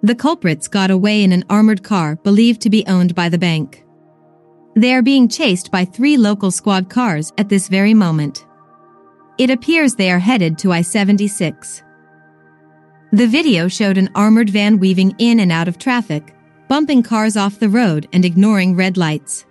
The 0.02 0.14
culprits 0.14 0.68
got 0.68 0.92
away 0.92 1.24
in 1.24 1.32
an 1.32 1.46
armored 1.50 1.84
car 1.84 2.18
believed 2.18 2.60
to 2.64 2.70
be 2.70 2.86
owned 2.86 3.16
by 3.16 3.30
the 3.30 3.38
bank. 3.38 3.86
They 4.76 4.94
are 4.94 5.02
being 5.02 5.30
chased 5.30 5.72
by 5.72 5.86
three 5.86 6.18
local 6.18 6.52
squad 6.52 6.90
cars 6.90 7.32
at 7.38 7.48
this 7.48 7.70
very 7.70 7.94
moment. 7.94 8.46
It 9.38 9.50
appears 9.50 9.96
they 9.96 10.12
are 10.12 10.20
headed 10.20 10.58
to 10.58 10.74
I-76. 10.74 11.82
The 13.14 13.28
video 13.28 13.70
showed 13.70 13.98
an 13.98 14.10
armored 14.16 14.50
van 14.50 14.80
weaving 14.80 15.16
in 15.18 15.40
and 15.40 15.50
out 15.50 15.70
of 15.70 15.78
traffic, 15.78 16.36
bumping 16.68 17.04
cars 17.04 17.38
off 17.38 17.58
the 17.58 17.70
road 17.70 18.10
and 18.12 18.26
ignoring 18.26 18.76
red 18.76 18.98
lights. 18.98 19.46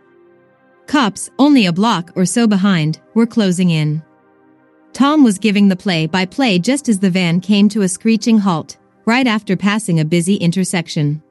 Cops, 0.86 1.30
only 1.38 1.64
a 1.64 1.72
block 1.72 2.12
or 2.16 2.26
so 2.26 2.46
behind, 2.46 3.00
were 3.14 3.26
closing 3.26 3.70
in. 3.70 4.02
Tom 4.92 5.24
was 5.24 5.38
giving 5.38 5.68
the 5.68 5.76
play-by-play 5.76 6.58
just 6.58 6.88
as 6.88 6.98
the 6.98 7.10
van 7.10 7.40
came 7.40 7.68
to 7.70 7.82
a 7.82 7.88
screeching 7.88 8.38
halt, 8.38 8.76
right 9.06 9.26
after 9.26 9.56
passing 9.56 10.00
a 10.00 10.04
busy 10.04 10.36
intersection. 10.36 11.22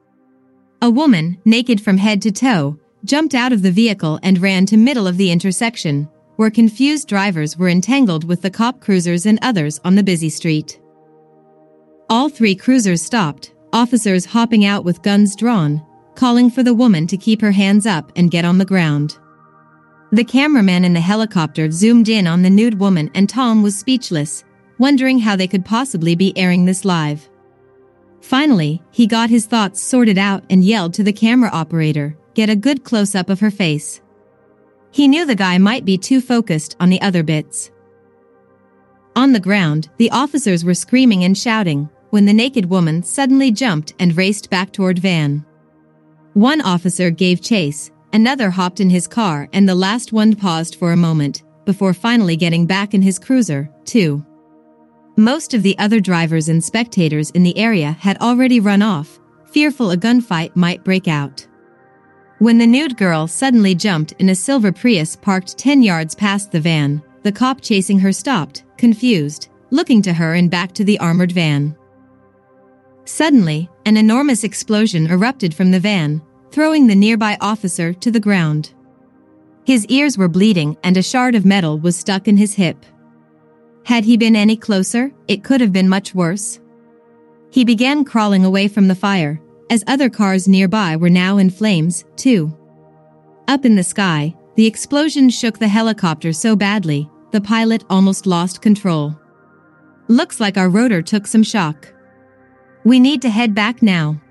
A 0.82 0.90
woman, 0.90 1.38
naked 1.46 1.80
from 1.80 1.98
head 1.98 2.22
to 2.24 2.32
toe, 2.32 2.80
jumped 3.06 3.36
out 3.36 3.54
of 3.54 3.62
the 3.62 3.72
vehicle 3.72 4.20
and 4.24 4.42
ran 4.42 4.66
to 4.66 4.78
middle 4.78 5.08
of 5.08 5.18
the 5.18 5.32
intersection, 5.32 6.10
where 6.38 6.50
confused 6.50 7.08
drivers 7.08 7.56
were 7.56 7.70
entangled 7.70 8.24
with 8.24 8.42
the 8.42 8.50
cop 8.50 8.80
cruisers 8.80 9.28
and 9.28 9.38
others 9.42 9.80
on 9.84 9.96
the 9.96 10.04
busy 10.04 10.30
street. 10.30 10.80
All 12.10 12.30
three 12.30 12.56
cruisers 12.56 13.02
stopped, 13.02 13.54
officers 13.72 14.26
hopping 14.26 14.66
out 14.66 14.84
with 14.84 15.04
guns 15.04 15.36
drawn, 15.36 15.86
calling 16.16 16.50
for 16.50 16.64
the 16.64 16.74
woman 16.74 17.08
to 17.08 17.18
keep 17.18 17.42
her 17.42 17.52
hands 17.52 17.86
up 17.86 18.12
and 18.16 18.32
get 18.32 18.44
on 18.44 18.58
the 18.58 18.66
ground. 18.66 19.18
The 20.14 20.26
cameraman 20.26 20.84
in 20.84 20.94
the 20.94 21.00
helicopter 21.00 21.72
zoomed 21.72 22.10
in 22.10 22.28
on 22.28 22.42
the 22.42 22.50
nude 22.50 22.80
woman 22.80 23.10
and 23.16 23.30
Tom 23.30 23.64
was 23.64 23.78
speechless, 23.78 24.44
wondering 24.78 25.20
how 25.20 25.38
they 25.38 25.48
could 25.48 25.64
possibly 25.64 26.16
be 26.16 26.38
airing 26.38 26.66
this 26.66 26.84
live. 26.84 27.30
Finally, 28.20 28.82
he 28.92 29.08
got 29.08 29.30
his 29.30 29.46
thoughts 29.46 29.82
sorted 29.82 30.18
out 30.18 30.44
and 30.50 30.66
yelled 30.66 30.94
to 30.96 31.04
the 31.04 31.14
camera 31.14 31.50
operator, 31.54 32.18
get 32.34 32.50
a 32.50 32.56
good 32.58 32.84
close-up 32.84 33.30
of 33.30 33.40
her 33.40 33.52
face. 33.52 34.02
He 34.92 35.08
knew 35.08 35.26
the 35.26 35.34
guy 35.34 35.58
might 35.58 35.86
be 35.86 35.98
too 35.98 36.20
focused 36.20 36.76
on 36.80 36.90
the 36.90 37.02
other 37.02 37.24
bits. 37.24 37.72
On 39.16 39.32
the 39.32 39.40
ground, 39.40 39.90
the 39.98 40.12
officers 40.12 40.66
were 40.66 40.74
screaming 40.74 41.24
and 41.24 41.38
shouting 41.38 41.90
when 42.10 42.26
the 42.26 42.34
naked 42.34 42.66
woman 42.66 43.02
suddenly 43.02 43.50
jumped 43.50 43.94
and 43.98 44.18
raced 44.18 44.50
back 44.50 44.74
toward 44.74 45.00
Van. 45.00 45.46
One 46.34 46.60
officer 46.60 47.10
gave 47.12 47.42
chase, 47.42 47.92
another 48.14 48.50
hopped 48.50 48.80
in 48.80 48.90
his 48.90 49.08
car, 49.08 49.48
and 49.54 49.68
the 49.68 49.76
last 49.76 50.14
one 50.14 50.36
paused 50.36 50.76
for 50.76 50.92
a 50.92 50.98
moment 50.98 51.44
before 51.66 51.94
finally 51.94 52.36
getting 52.36 52.66
back 52.66 52.94
in 52.94 53.02
his 53.02 53.20
cruiser, 53.20 53.70
too. 53.86 54.26
Most 55.18 55.54
of 55.54 55.64
the 55.64 55.78
other 55.78 56.00
drivers 56.00 56.50
and 56.50 56.64
spectators 56.64 57.32
in 57.32 57.44
the 57.44 57.58
area 57.58 57.92
had 58.00 58.18
already 58.20 58.60
run 58.60 58.82
off, 58.82 59.20
fearful 59.46 59.92
a 59.92 59.98
gunfight 59.98 60.56
might 60.56 60.84
break 60.84 61.08
out. 61.08 61.46
When 62.40 62.58
the 62.58 62.66
nude 62.66 62.98
girl 62.98 63.28
suddenly 63.28 63.76
jumped 63.76 64.14
in 64.14 64.30
a 64.30 64.36
silver 64.36 64.72
Prius 64.72 65.16
parked 65.16 65.58
10 65.58 65.84
yards 65.84 66.16
past 66.16 66.52
the 66.52 66.60
van, 66.60 67.04
the 67.24 67.32
cop 67.32 67.62
chasing 67.62 68.00
her 68.00 68.12
stopped, 68.12 68.64
confused, 68.78 69.50
looking 69.70 70.02
to 70.02 70.14
her 70.14 70.34
and 70.34 70.50
back 70.50 70.72
to 70.74 70.84
the 70.84 70.98
armored 71.00 71.32
van. 71.32 71.78
Suddenly, 73.06 73.70
an 73.86 73.98
enormous 73.98 74.44
explosion 74.44 75.08
erupted 75.08 75.54
from 75.54 75.72
the 75.72 75.80
van, 75.80 76.22
throwing 76.52 76.88
the 76.88 76.96
nearby 76.96 77.38
officer 77.42 77.94
to 77.94 78.12
the 78.12 78.20
ground. 78.20 78.74
His 79.66 79.86
ears 79.88 80.18
were 80.18 80.28
bleeding 80.28 80.78
and 80.84 80.98
a 80.98 81.04
shard 81.04 81.36
of 81.36 81.46
metal 81.46 81.80
was 81.80 81.96
stuck 81.96 82.28
in 82.28 82.38
his 82.38 82.54
hip. 82.56 82.86
Had 83.86 84.04
he 84.04 84.18
been 84.18 84.36
any 84.36 84.58
closer, 84.58 85.12
it 85.28 85.44
could 85.44 85.62
have 85.62 85.72
been 85.72 85.90
much 85.90 86.14
worse. 86.14 86.60
He 87.52 87.66
began 87.66 88.06
crawling 88.06 88.46
away 88.46 88.68
from 88.68 88.88
the 88.88 88.96
fire, 88.96 89.42
as 89.70 89.84
other 89.88 90.10
cars 90.10 90.48
nearby 90.48 90.96
were 90.96 91.10
now 91.10 91.38
in 91.38 91.50
flames, 91.50 92.06
too. 92.16 92.56
Up 93.48 93.66
in 93.66 93.76
the 93.76 93.84
sky, 93.84 94.36
the 94.56 94.68
explosion 94.68 95.30
shook 95.30 95.58
the 95.58 95.68
helicopter 95.68 96.34
so 96.34 96.56
badly, 96.56 97.10
the 97.32 97.42
pilot 97.42 97.84
almost 97.90 98.26
lost 98.26 98.62
control. 98.62 99.18
Looks 100.08 100.40
like 100.40 100.58
our 100.58 100.70
rotor 100.70 101.02
took 101.02 101.26
some 101.26 101.44
shock. 101.44 101.94
We 102.84 103.00
need 103.00 103.22
to 103.22 103.30
head 103.30 103.56
back 103.56 103.82
now. 103.82 104.22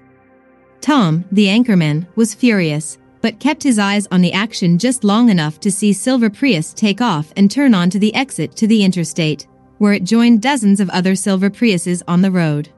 Tom, 0.80 1.24
the 1.30 1.46
anchorman, 1.46 2.06
was 2.16 2.34
furious, 2.34 2.98
but 3.20 3.38
kept 3.38 3.62
his 3.62 3.78
eyes 3.78 4.08
on 4.10 4.22
the 4.22 4.32
action 4.32 4.78
just 4.78 5.04
long 5.04 5.28
enough 5.28 5.60
to 5.60 5.70
see 5.70 5.92
Silver 5.92 6.30
Prius 6.30 6.72
take 6.72 7.00
off 7.00 7.32
and 7.36 7.50
turn 7.50 7.74
onto 7.74 7.98
the 7.98 8.14
exit 8.14 8.56
to 8.56 8.66
the 8.66 8.82
interstate, 8.82 9.46
where 9.78 9.92
it 9.92 10.04
joined 10.04 10.42
dozens 10.42 10.80
of 10.80 10.88
other 10.90 11.14
Silver 11.14 11.50
Priuses 11.50 12.02
on 12.08 12.22
the 12.22 12.30
road. 12.30 12.70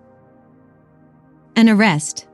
An 1.54 1.68
arrest. 1.68 2.26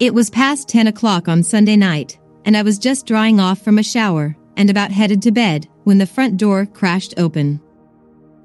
It 0.00 0.12
was 0.12 0.30
past 0.30 0.68
10 0.68 0.88
o'clock 0.88 1.28
on 1.28 1.42
Sunday 1.42 1.76
night, 1.76 2.18
and 2.44 2.56
I 2.56 2.62
was 2.62 2.78
just 2.78 3.06
drying 3.06 3.38
off 3.38 3.60
from 3.60 3.78
a 3.78 3.82
shower 3.82 4.36
and 4.56 4.68
about 4.68 4.90
headed 4.90 5.22
to 5.22 5.30
bed 5.30 5.68
when 5.84 5.98
the 5.98 6.06
front 6.06 6.36
door 6.36 6.66
crashed 6.66 7.14
open. 7.16 7.60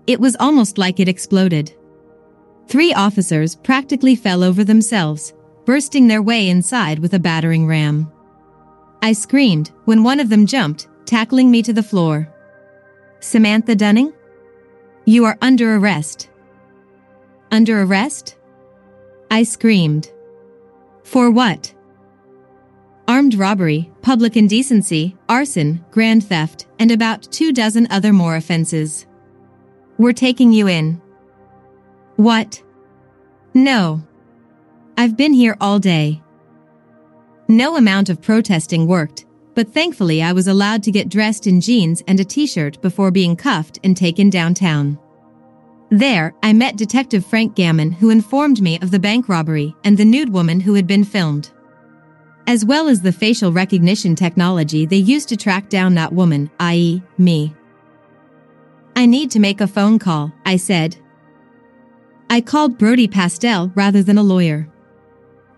It 0.06 0.20
was 0.20 0.38
almost 0.40 0.78
like 0.78 1.00
it 1.00 1.10
exploded. 1.10 1.74
Three 2.68 2.94
officers 2.94 3.56
practically 3.56 4.16
fell 4.16 4.44
over 4.44 4.64
themselves, 4.64 5.34
bursting 5.68 6.08
their 6.08 6.22
way 6.22 6.48
inside 6.48 6.98
with 6.98 7.14
a 7.14 7.20
battering 7.20 7.68
ram. 7.68 8.10
I 9.02 9.12
screamed 9.12 9.72
when 9.84 10.02
one 10.02 10.22
of 10.22 10.30
them 10.30 10.46
jumped, 10.46 10.88
tackling 11.06 11.52
me 11.52 11.62
to 11.62 11.74
the 11.74 11.84
floor. 11.84 12.34
Samantha 13.20 13.76
Dunning? 13.76 14.14
You 15.04 15.26
are 15.26 15.38
under 15.42 15.76
arrest. 15.76 16.30
Under 17.52 17.82
arrest? 17.82 18.38
I 19.30 19.44
screamed. 19.44 20.10
For 21.04 21.30
what? 21.30 21.74
Armed 23.10 23.36
robbery, 23.36 23.92
public 24.02 24.38
indecency, 24.38 25.18
arson, 25.28 25.84
grand 25.92 26.26
theft, 26.26 26.66
and 26.80 26.92
about 26.92 27.24
two 27.24 27.52
dozen 27.52 27.88
other 27.92 28.14
more 28.14 28.38
offenses. 28.38 29.06
We're 29.98 30.14
taking 30.14 30.54
you 30.54 30.70
in. 30.70 31.02
What? 32.16 32.64
No. 33.54 34.07
I've 35.00 35.16
been 35.16 35.34
here 35.34 35.56
all 35.62 35.78
day. 35.78 36.24
No 37.48 37.78
amount 37.78 38.10
of 38.10 38.20
protesting 38.20 38.88
worked, 38.88 39.28
but 39.54 39.72
thankfully 39.72 40.24
I 40.24 40.34
was 40.34 40.48
allowed 40.48 40.82
to 40.84 40.92
get 40.92 41.08
dressed 41.08 41.46
in 41.46 41.62
jeans 41.62 42.02
and 42.08 42.20
a 42.20 42.26
t-shirt 42.26 42.82
before 42.82 43.12
being 43.12 43.36
cuffed 43.36 43.78
and 43.84 43.96
taken 43.96 44.32
downtown. 44.32 44.98
There, 45.92 46.34
I 46.42 46.52
met 46.52 46.78
Detective 46.78 47.24
Frank 47.24 47.54
Gammon 47.54 47.92
who 47.92 48.10
informed 48.10 48.60
me 48.60 48.80
of 48.80 48.90
the 48.90 49.00
bank 49.00 49.30
robbery 49.30 49.76
and 49.84 49.96
the 49.96 50.04
nude 50.04 50.30
woman 50.30 50.60
who 50.60 50.74
had 50.74 50.88
been 50.88 51.04
filmed. 51.04 51.52
As 52.48 52.66
well 52.66 52.88
as 52.88 53.02
the 53.02 53.12
facial 53.12 53.54
recognition 53.54 54.16
technology 54.16 54.88
they 54.88 54.98
used 54.98 55.30
to 55.30 55.38
track 55.38 55.70
down 55.70 55.94
that 55.94 56.12
woman, 56.12 56.50
i.e., 56.60 57.04
me. 57.20 57.54
I 58.96 59.06
need 59.06 59.30
to 59.30 59.40
make 59.40 59.62
a 59.62 59.68
phone 59.68 60.00
call, 60.00 60.34
I 60.44 60.58
said. 60.58 60.98
I 62.32 62.42
called 62.42 62.80
Brody 62.80 63.08
Pastel 63.08 63.72
rather 63.76 64.02
than 64.02 64.18
a 64.18 64.24
lawyer. 64.24 64.68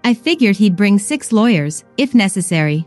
I 0.09 0.15
figured 0.15 0.55
he'd 0.55 0.75
bring 0.75 0.97
six 0.97 1.31
lawyers, 1.31 1.83
if 1.95 2.15
necessary. 2.15 2.83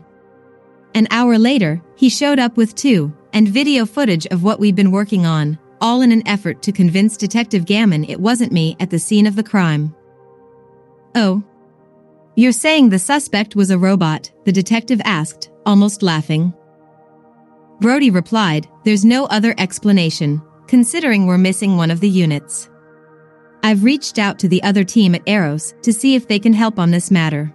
An 0.93 1.07
hour 1.09 1.37
later, 1.37 1.81
he 1.95 2.09
showed 2.09 2.37
up 2.37 2.57
with 2.57 2.75
two, 2.75 3.15
and 3.31 3.47
video 3.47 3.85
footage 3.85 4.25
of 4.25 4.43
what 4.43 4.59
we'd 4.59 4.75
been 4.75 4.91
working 4.91 5.25
on, 5.25 5.57
all 5.79 6.01
in 6.01 6.11
an 6.11 6.27
effort 6.27 6.61
to 6.63 6.73
convince 6.73 7.15
Detective 7.15 7.63
Gammon 7.63 8.03
it 8.03 8.19
wasn't 8.19 8.51
me 8.51 8.75
at 8.81 8.89
the 8.89 8.99
scene 8.99 9.25
of 9.25 9.37
the 9.37 9.43
crime. 9.43 9.95
Oh. 11.15 11.41
You're 12.35 12.51
saying 12.51 12.89
the 12.89 12.99
suspect 12.99 13.55
was 13.55 13.71
a 13.71 13.77
robot, 13.77 14.29
the 14.43 14.51
detective 14.51 14.99
asked, 15.05 15.49
almost 15.65 16.03
laughing. 16.03 16.53
Brody 17.79 18.09
replied, 18.09 18.67
There's 18.83 19.05
no 19.05 19.27
other 19.27 19.55
explanation, 19.57 20.41
considering 20.67 21.25
we're 21.25 21.37
missing 21.37 21.77
one 21.77 21.89
of 21.89 22.01
the 22.01 22.09
units. 22.09 22.69
I've 23.63 23.83
reached 23.83 24.19
out 24.19 24.39
to 24.39 24.49
the 24.49 24.61
other 24.61 24.83
team 24.83 25.15
at 25.15 25.27
Eros 25.27 25.73
to 25.83 25.93
see 25.93 26.15
if 26.15 26.27
they 26.27 26.37
can 26.37 26.51
help 26.51 26.77
on 26.77 26.91
this 26.91 27.09
matter. 27.09 27.53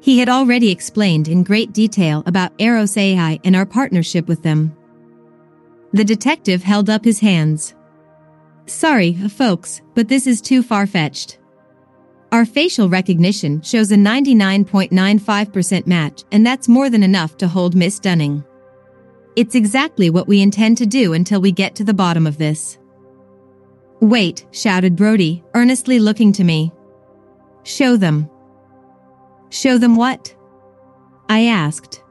He 0.00 0.18
had 0.18 0.30
already 0.30 0.70
explained 0.70 1.28
in 1.28 1.44
great 1.44 1.74
detail 1.74 2.22
about 2.24 2.52
Eros 2.58 2.96
AI 2.96 3.38
and 3.44 3.54
our 3.54 3.66
partnership 3.66 4.26
with 4.26 4.42
them. 4.42 4.74
The 5.92 6.04
detective 6.04 6.62
held 6.62 6.88
up 6.88 7.04
his 7.04 7.20
hands. 7.20 7.74
Sorry, 8.64 9.12
folks, 9.12 9.82
but 9.94 10.08
this 10.08 10.26
is 10.26 10.40
too 10.40 10.62
far-fetched. 10.62 11.38
Our 12.32 12.46
facial 12.46 12.88
recognition 12.88 13.60
shows 13.60 13.90
a 13.92 13.96
99.95% 13.96 15.86
match, 15.86 16.24
and 16.32 16.46
that's 16.46 16.68
more 16.68 16.88
than 16.88 17.02
enough 17.02 17.36
to 17.38 17.48
hold 17.48 17.74
Miss 17.74 17.98
Dunning. 17.98 18.42
It's 19.36 19.54
exactly 19.56 20.08
what 20.08 20.28
we 20.28 20.40
intend 20.40 20.78
to 20.78 20.86
do 20.86 21.12
until 21.12 21.40
we 21.40 21.52
get 21.52 21.74
to 21.74 21.84
the 21.84 21.92
bottom 21.92 22.26
of 22.26 22.38
this. 22.38 22.78
Wait, 24.00 24.46
shouted 24.50 24.96
Brody, 24.96 25.44
earnestly 25.54 25.98
looking 25.98 26.32
to 26.32 26.44
me. 26.44 26.72
Show 27.64 27.96
them. 27.96 28.30
Show 29.50 29.76
them 29.78 29.96
what? 29.96 30.34
I 31.28 31.46
asked. 31.46 32.02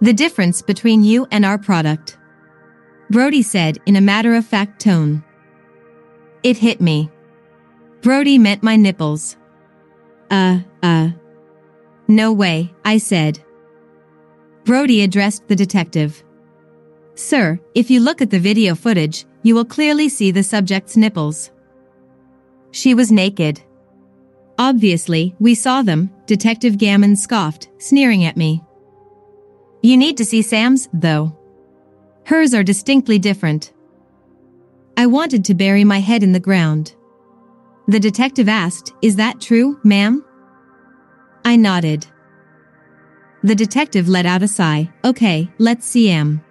The 0.00 0.12
difference 0.12 0.62
between 0.62 1.04
you 1.04 1.26
and 1.30 1.44
our 1.44 1.56
product. 1.56 2.18
Brody 3.10 3.42
said 3.42 3.78
in 3.86 3.96
a 3.96 4.00
matter-of-fact 4.00 4.80
tone. 4.80 5.22
It 6.42 6.56
hit 6.56 6.80
me. 6.80 7.10
Brody 8.02 8.36
meant 8.36 8.62
my 8.62 8.76
nipples. 8.76 9.36
Uh, 10.30 10.60
uh. 10.82 11.10
No 12.08 12.32
way, 12.32 12.74
I 12.84 12.98
said. 12.98 13.42
Brody 14.64 15.02
addressed 15.02 15.46
the 15.46 15.56
detective. 15.56 16.24
Sir, 17.16 17.58
if 17.74 17.90
you 17.90 18.00
look 18.00 18.20
at 18.20 18.30
the 18.30 18.38
video 18.38 18.74
footage, 18.74 19.24
you 19.42 19.54
will 19.54 19.64
clearly 19.64 20.08
see 20.08 20.30
the 20.30 20.42
subject's 20.42 20.98
nipples. 20.98 21.50
She 22.72 22.92
was 22.92 23.10
naked. 23.10 23.62
Obviously, 24.58 25.34
we 25.40 25.54
saw 25.54 25.80
them, 25.80 26.10
Detective 26.26 26.76
Gammon 26.76 27.16
scoffed, 27.16 27.70
sneering 27.78 28.24
at 28.24 28.36
me. 28.36 28.62
You 29.82 29.96
need 29.96 30.18
to 30.18 30.26
see 30.26 30.42
Sam's, 30.42 30.90
though. 30.92 31.34
Hers 32.24 32.52
are 32.52 32.62
distinctly 32.62 33.18
different. 33.18 33.72
I 34.98 35.06
wanted 35.06 35.44
to 35.46 35.54
bury 35.54 35.84
my 35.84 36.00
head 36.00 36.22
in 36.22 36.32
the 36.32 36.40
ground. 36.40 36.94
The 37.88 38.00
detective 38.00 38.48
asked, 38.48 38.92
Is 39.00 39.16
that 39.16 39.40
true, 39.40 39.80
ma'am? 39.84 40.22
I 41.46 41.56
nodded. 41.56 42.06
The 43.42 43.54
detective 43.54 44.08
let 44.08 44.26
out 44.26 44.42
a 44.42 44.48
sigh. 44.48 44.90
Okay, 45.04 45.50
let's 45.58 45.86
see 45.86 46.10
Am. 46.10 46.42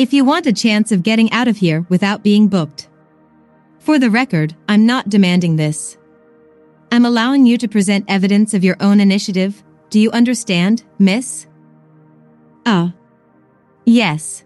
If 0.00 0.14
you 0.14 0.24
want 0.24 0.46
a 0.46 0.52
chance 0.54 0.92
of 0.92 1.02
getting 1.02 1.30
out 1.30 1.46
of 1.46 1.58
here 1.58 1.84
without 1.90 2.22
being 2.22 2.48
booked. 2.48 2.88
For 3.80 3.98
the 3.98 4.08
record, 4.08 4.56
I'm 4.66 4.86
not 4.86 5.10
demanding 5.10 5.56
this. 5.56 5.98
I'm 6.90 7.04
allowing 7.04 7.44
you 7.44 7.58
to 7.58 7.68
present 7.68 8.06
evidence 8.08 8.54
of 8.54 8.64
your 8.64 8.78
own 8.80 8.98
initiative. 8.98 9.62
Do 9.90 10.00
you 10.00 10.10
understand, 10.12 10.84
miss? 10.98 11.46
Ah. 12.64 12.86
Uh, 12.86 12.90
yes. 13.84 14.42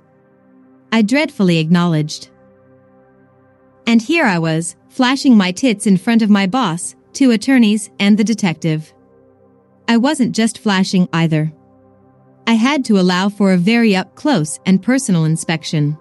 I 0.91 1.03
dreadfully 1.03 1.59
acknowledged. 1.59 2.31
And 3.87 4.03
here 4.03 4.25
I 4.25 4.41
was, 4.41 4.75
flashing 4.89 5.37
my 5.37 5.53
tits 5.53 5.87
in 5.87 5.99
front 5.99 6.23
of 6.23 6.31
my 6.31 6.49
boss, 6.49 6.97
two 7.13 7.31
attorneys, 7.31 7.91
and 8.01 8.19
the 8.19 8.25
detective. 8.25 8.93
I 9.87 9.99
wasn't 9.99 10.35
just 10.35 10.59
flashing 10.59 11.09
either. 11.13 11.53
I 12.47 12.55
had 12.55 12.85
to 12.87 12.99
allow 12.99 13.29
for 13.29 13.53
a 13.53 13.59
very 13.59 13.97
up 13.97 14.15
close 14.15 14.61
and 14.67 14.83
personal 14.83 15.25
inspection. 15.25 15.99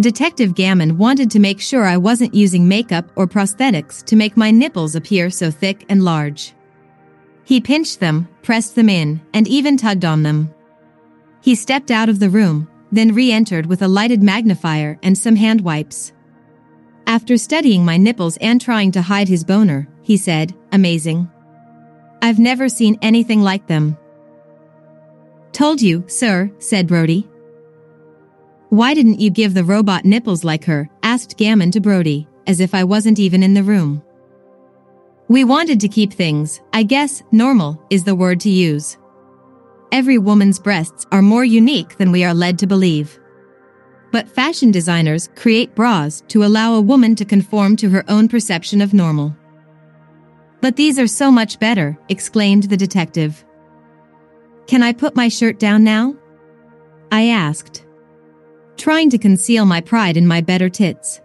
Detective 0.00 0.56
Gammon 0.56 0.98
wanted 0.98 1.30
to 1.30 1.38
make 1.38 1.60
sure 1.60 1.84
I 1.84 1.96
wasn't 1.96 2.34
using 2.34 2.66
makeup 2.66 3.10
or 3.14 3.28
prosthetics 3.28 4.02
to 4.06 4.16
make 4.16 4.36
my 4.36 4.50
nipples 4.50 4.96
appear 4.96 5.30
so 5.30 5.52
thick 5.52 5.84
and 5.88 6.04
large. 6.04 6.52
He 7.44 7.60
pinched 7.60 8.00
them, 8.00 8.26
pressed 8.42 8.74
them 8.74 8.88
in, 8.88 9.20
and 9.32 9.46
even 9.46 9.76
tugged 9.76 10.04
on 10.04 10.24
them. 10.24 10.52
He 11.42 11.54
stepped 11.54 11.92
out 11.92 12.08
of 12.08 12.18
the 12.18 12.30
room, 12.30 12.68
then 12.90 13.14
re-entered 13.14 13.66
with 13.66 13.82
a 13.82 13.88
lighted 13.88 14.22
magnifier 14.22 14.98
and 15.02 15.16
some 15.16 15.36
hand 15.36 15.60
wipes. 15.60 16.12
After 17.06 17.36
studying 17.36 17.84
my 17.84 17.96
nipples 17.96 18.36
and 18.38 18.60
trying 18.60 18.90
to 18.92 19.02
hide 19.02 19.28
his 19.28 19.44
boner, 19.44 19.86
he 20.02 20.16
said, 20.16 20.54
amazing. 20.72 21.30
I've 22.22 22.38
never 22.38 22.68
seen 22.68 22.98
anything 23.02 23.42
like 23.42 23.66
them. 23.66 23.96
Told 25.54 25.80
you, 25.80 26.02
sir, 26.08 26.50
said 26.58 26.88
Brody. 26.88 27.28
Why 28.70 28.92
didn't 28.92 29.20
you 29.20 29.30
give 29.30 29.54
the 29.54 29.62
robot 29.62 30.04
nipples 30.04 30.42
like 30.42 30.64
her? 30.64 30.90
asked 31.04 31.36
Gammon 31.36 31.70
to 31.70 31.80
Brody, 31.80 32.26
as 32.48 32.58
if 32.58 32.74
I 32.74 32.82
wasn't 32.82 33.20
even 33.20 33.44
in 33.44 33.54
the 33.54 33.62
room. 33.62 34.02
We 35.28 35.44
wanted 35.44 35.78
to 35.78 35.88
keep 35.88 36.12
things, 36.12 36.60
I 36.72 36.82
guess, 36.82 37.22
normal 37.30 37.80
is 37.88 38.02
the 38.02 38.16
word 38.16 38.40
to 38.40 38.50
use. 38.50 38.98
Every 39.92 40.18
woman's 40.18 40.58
breasts 40.58 41.06
are 41.12 41.22
more 41.22 41.44
unique 41.44 41.98
than 41.98 42.10
we 42.10 42.24
are 42.24 42.34
led 42.34 42.58
to 42.58 42.66
believe. 42.66 43.16
But 44.10 44.28
fashion 44.28 44.72
designers 44.72 45.28
create 45.36 45.76
bras 45.76 46.24
to 46.28 46.44
allow 46.44 46.74
a 46.74 46.80
woman 46.80 47.14
to 47.14 47.24
conform 47.24 47.76
to 47.76 47.90
her 47.90 48.04
own 48.08 48.26
perception 48.26 48.80
of 48.80 48.92
normal. 48.92 49.36
But 50.60 50.74
these 50.74 50.98
are 50.98 51.06
so 51.06 51.30
much 51.30 51.60
better, 51.60 51.96
exclaimed 52.08 52.64
the 52.64 52.76
detective. 52.76 53.44
Can 54.66 54.82
I 54.82 54.92
put 54.92 55.14
my 55.14 55.28
shirt 55.28 55.58
down 55.58 55.84
now? 55.84 56.16
I 57.12 57.28
asked, 57.28 57.84
trying 58.76 59.10
to 59.10 59.18
conceal 59.18 59.64
my 59.66 59.80
pride 59.80 60.16
in 60.16 60.26
my 60.26 60.40
better 60.40 60.68
tits. 60.68 61.20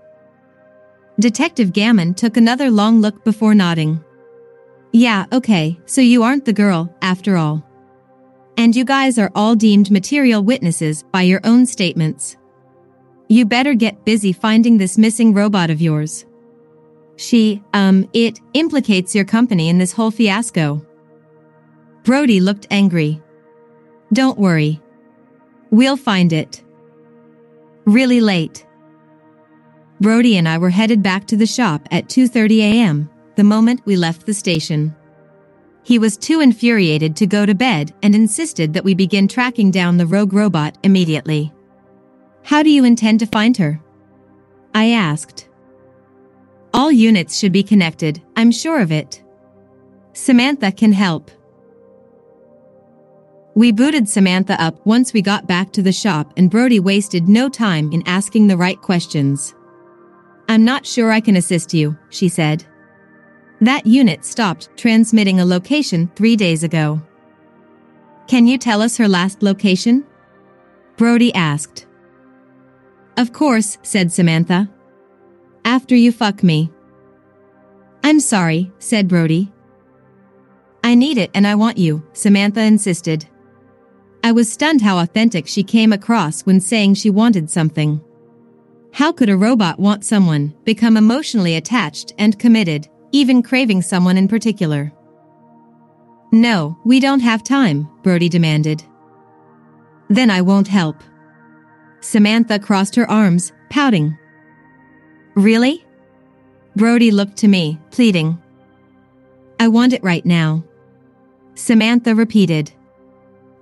Detective 1.19 1.73
Gammon 1.73 2.13
took 2.13 2.37
another 2.37 2.69
long 2.69 3.01
look 3.01 3.23
before 3.23 3.55
nodding. 3.55 4.03
Yeah, 4.91 5.25
okay, 5.31 5.79
so 5.85 6.01
you 6.01 6.23
aren't 6.23 6.45
the 6.45 6.53
girl, 6.53 6.93
after 7.01 7.37
all. 7.37 7.65
And 8.57 8.75
you 8.75 8.83
guys 8.83 9.17
are 9.17 9.31
all 9.35 9.55
deemed 9.55 9.91
material 9.91 10.43
witnesses 10.43 11.03
by 11.03 11.21
your 11.21 11.41
own 11.43 11.65
statements. 11.65 12.37
You 13.29 13.45
better 13.45 13.73
get 13.73 14.05
busy 14.05 14.33
finding 14.33 14.77
this 14.77 14.97
missing 14.97 15.33
robot 15.33 15.69
of 15.69 15.81
yours. 15.81 16.25
She, 17.15 17.61
um, 17.73 18.09
it 18.13 18.39
implicates 18.53 19.13
your 19.13 19.25
company 19.25 19.69
in 19.69 19.77
this 19.77 19.91
whole 19.91 20.11
fiasco. 20.11 20.85
Brody 22.03 22.39
looked 22.39 22.65
angry. 22.71 23.21
Don't 24.11 24.39
worry. 24.39 24.81
We'll 25.69 25.97
find 25.97 26.33
it. 26.33 26.63
Really 27.85 28.21
late. 28.21 28.65
Brody 30.01 30.37
and 30.37 30.47
I 30.47 30.57
were 30.57 30.69
headed 30.69 31.03
back 31.03 31.27
to 31.27 31.37
the 31.37 31.45
shop 31.45 31.87
at 31.91 32.07
2.30 32.07 32.59
a.m., 32.59 33.09
the 33.35 33.43
moment 33.43 33.81
we 33.85 33.95
left 33.95 34.25
the 34.25 34.33
station. 34.33 34.95
He 35.83 35.99
was 35.99 36.17
too 36.17 36.39
infuriated 36.39 37.15
to 37.17 37.27
go 37.27 37.45
to 37.45 37.53
bed 37.53 37.93
and 38.01 38.15
insisted 38.15 38.73
that 38.73 38.83
we 38.83 38.93
begin 38.93 39.27
tracking 39.27 39.71
down 39.71 39.97
the 39.97 40.05
rogue 40.05 40.33
robot 40.33 40.77
immediately. 40.83 41.53
How 42.43 42.63
do 42.63 42.69
you 42.69 42.83
intend 42.83 43.19
to 43.19 43.25
find 43.25 43.55
her? 43.57 43.81
I 44.73 44.91
asked. 44.91 45.49
All 46.73 46.91
units 46.91 47.37
should 47.37 47.51
be 47.51 47.63
connected, 47.63 48.21
I'm 48.35 48.51
sure 48.51 48.81
of 48.81 48.91
it. 48.91 49.23
Samantha 50.13 50.71
can 50.71 50.91
help. 50.91 51.31
We 53.59 53.73
booted 53.73 54.07
Samantha 54.07 54.55
up 54.63 54.85
once 54.85 55.11
we 55.11 55.21
got 55.21 55.45
back 55.45 55.73
to 55.73 55.81
the 55.81 55.91
shop 55.91 56.31
and 56.37 56.49
Brody 56.49 56.79
wasted 56.79 57.27
no 57.27 57.49
time 57.49 57.91
in 57.91 58.07
asking 58.07 58.47
the 58.47 58.55
right 58.55 58.81
questions. 58.81 59.53
I'm 60.47 60.63
not 60.63 60.85
sure 60.85 61.11
I 61.11 61.19
can 61.19 61.35
assist 61.35 61.73
you, 61.73 61.97
she 62.09 62.29
said. 62.29 62.63
That 63.59 63.85
unit 63.85 64.23
stopped 64.23 64.69
transmitting 64.77 65.41
a 65.41 65.45
location 65.45 66.09
three 66.15 66.37
days 66.37 66.63
ago. 66.63 67.01
Can 68.29 68.47
you 68.47 68.57
tell 68.57 68.81
us 68.81 68.95
her 68.95 69.09
last 69.09 69.43
location? 69.43 70.05
Brody 70.95 71.33
asked. 71.33 71.85
Of 73.17 73.33
course, 73.33 73.77
said 73.83 74.09
Samantha. 74.09 74.69
After 75.65 75.97
you 75.97 76.13
fuck 76.13 76.43
me. 76.43 76.71
I'm 78.05 78.21
sorry, 78.21 78.71
said 78.79 79.09
Brody. 79.09 79.51
I 80.81 80.95
need 80.95 81.17
it 81.17 81.29
and 81.33 81.45
I 81.45 81.55
want 81.55 81.77
you, 81.77 82.07
Samantha 82.13 82.61
insisted. 82.61 83.27
I 84.23 84.31
was 84.31 84.51
stunned 84.51 84.81
how 84.81 84.99
authentic 84.99 85.47
she 85.47 85.63
came 85.63 85.93
across 85.93 86.41
when 86.41 86.59
saying 86.59 86.95
she 86.95 87.09
wanted 87.09 87.49
something. 87.49 88.01
How 88.91 89.11
could 89.11 89.29
a 89.29 89.37
robot 89.37 89.79
want 89.79 90.03
someone, 90.03 90.53
become 90.65 90.97
emotionally 90.97 91.55
attached 91.55 92.13
and 92.17 92.37
committed, 92.37 92.87
even 93.11 93.41
craving 93.41 93.81
someone 93.81 94.17
in 94.17 94.27
particular? 94.27 94.91
No, 96.31 96.77
we 96.83 96.99
don't 96.99 97.21
have 97.21 97.43
time, 97.43 97.89
Brody 98.03 98.29
demanded. 98.29 98.83
Then 100.09 100.29
I 100.29 100.41
won't 100.41 100.67
help. 100.67 100.97
Samantha 102.01 102.59
crossed 102.59 102.95
her 102.95 103.09
arms, 103.09 103.53
pouting. 103.69 104.17
Really? 105.35 105.85
Brody 106.75 107.11
looked 107.11 107.37
to 107.37 107.47
me, 107.47 107.79
pleading. 107.91 108.41
I 109.59 109.67
want 109.67 109.93
it 109.93 110.03
right 110.03 110.25
now. 110.25 110.63
Samantha 111.55 112.15
repeated. 112.15 112.71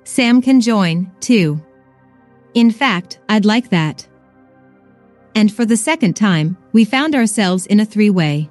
Sam 0.08 0.42
can 0.42 0.62
join, 0.62 1.12
too. 1.20 1.62
In 2.54 2.72
fact, 2.72 3.20
I'd 3.28 3.44
like 3.44 3.70
that. 3.72 4.08
And 5.36 5.54
for 5.54 5.66
the 5.66 5.76
second 5.76 6.16
time, 6.16 6.58
we 6.72 6.86
found 6.86 7.14
ourselves 7.14 7.66
in 7.66 7.82
a 7.82 7.86
three 7.86 8.10
way. 8.10 8.50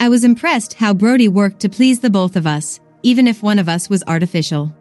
I 0.00 0.08
was 0.08 0.24
impressed 0.24 0.72
how 0.72 0.94
Brody 0.94 1.28
worked 1.28 1.60
to 1.60 1.68
please 1.68 2.00
the 2.00 2.08
both 2.08 2.34
of 2.34 2.46
us, 2.46 2.80
even 3.02 3.28
if 3.28 3.42
one 3.42 3.58
of 3.58 3.68
us 3.68 3.90
was 3.90 4.02
artificial. 4.06 4.74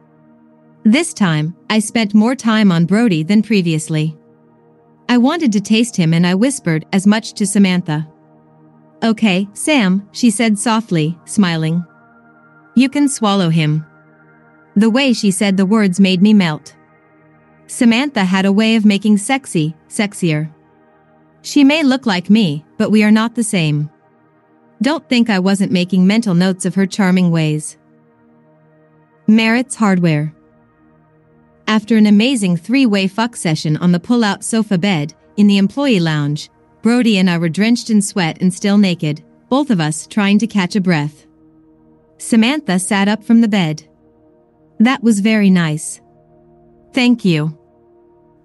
This 0.86 1.14
time, 1.14 1.54
I 1.70 1.80
spent 1.80 2.14
more 2.14 2.34
time 2.34 2.72
on 2.72 2.86
Brody 2.86 3.22
than 3.22 3.44
previously. 3.44 4.18
I 5.10 5.18
wanted 5.18 5.52
to 5.52 5.62
taste 5.62 5.98
him 5.98 6.14
and 6.14 6.26
I 6.26 6.34
whispered 6.34 6.86
as 6.94 7.06
much 7.06 7.34
to 7.34 7.46
Samantha. 7.46 8.08
Okay, 9.04 9.50
Sam, 9.52 10.08
she 10.14 10.30
said 10.30 10.58
softly, 10.58 11.20
smiling. 11.26 11.84
You 12.74 12.88
can 12.88 13.10
swallow 13.10 13.50
him. 13.50 13.86
The 14.76 14.90
way 14.90 15.14
she 15.14 15.32
said 15.32 15.58
the 15.58 15.66
words 15.66 16.00
made 16.00 16.22
me 16.22 16.34
melt. 16.34 16.76
Samantha 17.68 18.24
had 18.24 18.46
a 18.46 18.52
way 18.52 18.76
of 18.76 18.86
making 18.86 19.18
sexy, 19.18 19.76
sexier. 19.88 20.52
She 21.42 21.64
may 21.64 21.84
look 21.84 22.06
like 22.06 22.30
me, 22.30 22.66
but 22.78 22.90
we 22.90 23.04
are 23.04 23.12
not 23.12 23.36
the 23.36 23.44
same. 23.44 23.90
Don't 24.82 25.08
think 25.08 25.30
I 25.30 25.40
wasn't 25.40 25.72
making 25.72 26.08
mental 26.08 26.34
notes 26.34 26.66
of 26.66 26.76
her 26.76 26.86
charming 26.86 27.32
ways. 27.32 27.78
Merritt's 29.28 29.76
Hardware 29.76 30.34
After 31.68 31.96
an 31.96 32.08
amazing 32.08 32.58
three-way 32.58 33.08
fuck 33.08 33.36
session 33.36 33.78
on 33.78 33.92
the 33.92 34.00
pull-out 34.00 34.44
sofa 34.44 34.78
bed 34.78 35.14
in 35.38 35.48
the 35.48 35.58
employee 35.58 36.00
lounge, 36.00 36.50
Brody 36.82 37.18
and 37.18 37.30
I 37.30 37.38
were 37.38 37.48
drenched 37.50 37.90
in 37.90 38.02
sweat 38.02 38.42
and 38.42 38.54
still 38.54 38.78
naked, 38.78 39.24
both 39.48 39.70
of 39.70 39.80
us 39.80 40.06
trying 40.08 40.40
to 40.40 40.48
catch 40.48 40.76
a 40.76 40.82
breath. 40.82 41.26
Samantha 42.18 42.80
sat 42.80 43.08
up 43.08 43.24
from 43.24 43.42
the 43.42 43.48
bed. 43.48 43.88
That 44.80 45.04
was 45.04 45.20
very 45.20 45.50
nice. 45.50 46.02
Thank 46.94 47.26
you. 47.26 47.58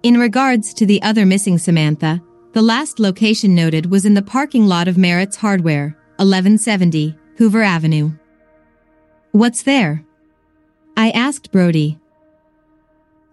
In 0.03 0.17
regards 0.17 0.73
to 0.75 0.85
the 0.85 1.01
other 1.01 1.25
missing 1.25 1.57
Samantha, 1.57 2.21
the 2.53 2.61
last 2.61 2.99
location 2.99 3.53
noted 3.53 3.91
was 3.91 4.05
in 4.05 4.13
the 4.13 4.21
parking 4.21 4.65
lot 4.65 4.87
of 4.87 4.97
Merritt's 4.97 5.35
Hardware, 5.35 5.97
1170, 6.17 7.17
Hoover 7.37 7.61
Avenue. 7.61 8.11
What's 9.31 9.63
there? 9.63 10.03
I 10.97 11.11
asked 11.11 11.51
Brody. 11.51 11.99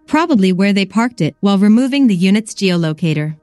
Probably 0.05 0.53
where 0.53 0.71
they 0.73 0.85
parked 0.85 1.21
it 1.21 1.35
while 1.39 1.57
removing 1.57 2.07
the 2.07 2.15
unit's 2.15 2.53
geolocator. 2.53 3.37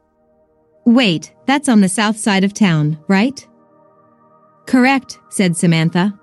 Wait, 0.86 1.34
that's 1.46 1.68
on 1.68 1.80
the 1.80 1.88
south 1.88 2.18
side 2.18 2.44
of 2.44 2.54
town, 2.54 2.98
right? 3.08 3.46
Correct, 4.66 5.18
said 5.28 5.56
Samantha. 5.56 6.18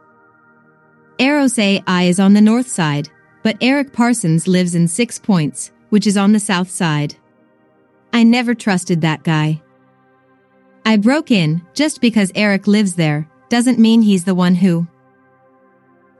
Eros 1.19 1.59
AI 1.59 2.03
is 2.03 2.19
on 2.19 2.33
the 2.33 2.41
north 2.41 2.67
side, 2.67 3.09
but 3.43 3.57
Eric 3.61 3.93
Parsons 3.93 4.47
lives 4.47 4.75
in 4.75 4.87
Six 4.87 5.19
Points, 5.19 5.71
which 5.89 6.07
is 6.07 6.17
on 6.17 6.31
the 6.31 6.39
south 6.39 6.69
side. 6.69 7.15
I 8.13 8.23
never 8.23 8.53
trusted 8.53 9.01
that 9.01 9.23
guy. 9.23 9.61
I 10.85 10.97
broke 10.97 11.31
in, 11.31 11.61
just 11.73 12.01
because 12.01 12.31
Eric 12.35 12.67
lives 12.67 12.95
there, 12.95 13.29
doesn't 13.49 13.79
mean 13.79 14.01
he's 14.01 14.23
the 14.23 14.35
one 14.35 14.55
who. 14.55 14.87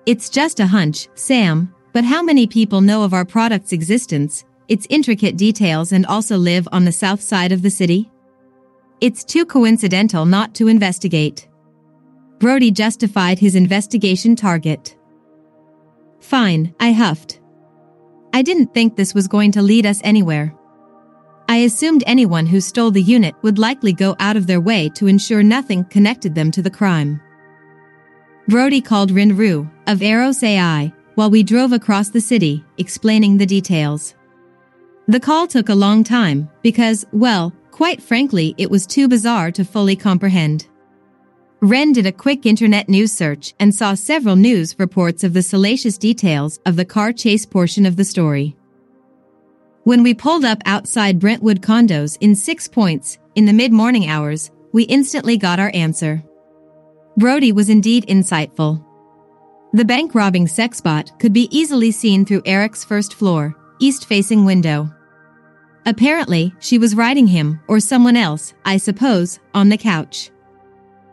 It's 0.05 0.29
just 0.29 0.60
a 0.60 0.67
hunch, 0.67 1.07
Sam, 1.15 1.73
but 1.93 2.03
how 2.03 2.21
many 2.21 2.47
people 2.47 2.81
know 2.81 3.03
of 3.03 3.13
our 3.13 3.25
product's 3.25 3.71
existence, 3.71 4.45
its 4.67 4.88
intricate 4.89 5.38
details 5.38 5.91
and 5.91 6.05
also 6.05 6.38
live 6.38 6.67
on 6.71 6.86
the 6.86 6.91
south 6.91 7.21
side 7.21 7.51
of 7.51 7.62
the 7.62 7.69
city? 7.69 8.10
It's 8.99 9.23
too 9.23 9.45
coincidental 9.45 10.25
not 10.25 10.53
to 10.55 10.67
investigate. 10.67 11.47
Brody 12.39 12.71
justified 12.71 13.39
his 13.39 13.55
investigation 13.55 14.36
target. 14.36 14.95
Fine, 16.21 16.73
I 16.79 16.93
huffed. 16.93 17.39
I 18.34 18.41
didn't 18.41 18.73
think 18.73 18.95
this 18.95 19.13
was 19.13 19.27
going 19.27 19.51
to 19.53 19.62
lead 19.62 19.86
us 19.86 19.99
anywhere. 20.03 20.55
I 21.49 21.57
assumed 21.57 22.03
anyone 22.07 22.45
who 22.45 22.62
stole 22.62 22.91
the 22.91 23.01
unit 23.01 23.36
would 23.41 23.60
likely 23.60 23.91
go 23.91 24.15
out 24.19 24.38
of 24.38 24.47
their 24.47 24.62
way 24.62 24.88
to 24.89 25.07
ensure 25.07 25.43
nothing 25.43 25.84
connected 25.86 26.34
them 26.34 26.49
to 26.51 26.62
the 26.62 26.69
crime. 26.69 27.19
Brody 28.47 28.79
called 28.79 29.12
Ren 29.12 29.36
Ru, 29.36 29.69
of 29.88 30.01
Eros 30.01 30.43
AI, 30.43 30.93
while 31.15 31.29
we 31.29 31.43
drove 31.43 31.73
across 31.73 32.10
the 32.10 32.21
city, 32.21 32.63
explaining 32.77 33.38
the 33.38 33.45
details. 33.45 34.15
The 35.07 35.19
call 35.19 35.47
took 35.47 35.67
a 35.67 35.75
long 35.75 36.03
time, 36.03 36.49
because, 36.62 37.05
well, 37.12 37.51
quite 37.71 38.01
frankly, 38.01 38.55
it 38.57 38.71
was 38.71 38.88
too 38.88 39.07
bizarre 39.10 39.51
to 39.51 39.65
fully 39.65 39.95
comprehend. 39.95 40.67
Ren 41.63 41.91
did 41.91 42.08
a 42.08 42.12
quick 42.12 42.47
internet 42.47 42.89
news 42.89 43.12
search 43.12 43.54
and 43.60 43.74
saw 43.74 43.93
several 43.93 44.36
news 44.36 44.80
reports 44.80 45.24
of 45.24 45.34
the 45.34 45.43
salacious 45.43 45.95
details 45.95 46.60
of 46.65 46.76
the 46.76 46.86
car 46.86 47.13
chase 47.13 47.45
portion 47.45 47.86
of 47.86 47.97
the 47.97 48.04
story. 48.04 48.56
When 49.84 50.02
we 50.02 50.15
pulled 50.15 50.43
up 50.43 50.58
outside 50.65 51.19
Brentwood 51.19 51.62
condos 51.62 52.17
in 52.19 52.34
Six 52.34 52.67
Points 52.67 53.19
in 53.36 53.45
the 53.45 53.54
mid-morning 53.54 54.08
hours, 54.08 54.50
we 54.71 54.84
instantly 54.86 55.38
got 55.38 55.60
our 55.60 55.69
answer. 55.76 56.24
Brody 57.15 57.52
was 57.52 57.69
indeed 57.69 58.08
insightful. 58.08 58.84
The 59.74 59.86
bank 59.86 60.15
robbing 60.15 60.47
sex 60.47 60.82
bot 60.82 61.12
could 61.19 61.32
be 61.32 61.47
easily 61.56 61.91
seen 61.91 62.26
through 62.26 62.41
Eric's 62.43 62.84
first 62.84 63.13
floor, 63.13 63.56
east-facing 63.78 64.45
window. 64.45 64.89
Apparently, 65.86 66.56
she 66.60 66.80
was 66.80 66.95
riding 66.95 67.28
him, 67.28 67.60
or 67.67 67.80
someone 67.80 68.17
else, 68.17 68.56
I 68.65 68.78
suppose, 68.78 69.39
on 69.54 69.69
the 69.69 69.78
couch. 69.78 70.32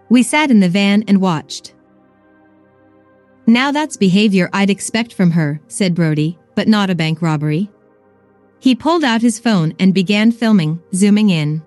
We 0.09 0.23
sat 0.23 0.51
in 0.51 0.61
the 0.61 0.69
van 0.69 1.05
and 1.07 1.21
watched. 1.21 1.75
Now 3.47 3.73
that's 3.73 3.97
behavior 3.97 4.51
I'd 4.53 4.71
expect 4.71 5.15
from 5.15 5.31
her, 5.31 5.61
said 5.69 5.95
Brody, 5.95 6.39
but 6.55 6.69
not 6.69 6.91
a 6.91 6.95
bank 6.95 7.23
robbery. 7.23 7.71
He 8.61 8.75
pulled 8.75 9.05
out 9.05 9.23
his 9.23 9.39
phone 9.39 9.75
and 9.79 9.95
began 9.95 10.33
filming, 10.33 10.83
zooming 10.95 11.31
in. 11.31 11.63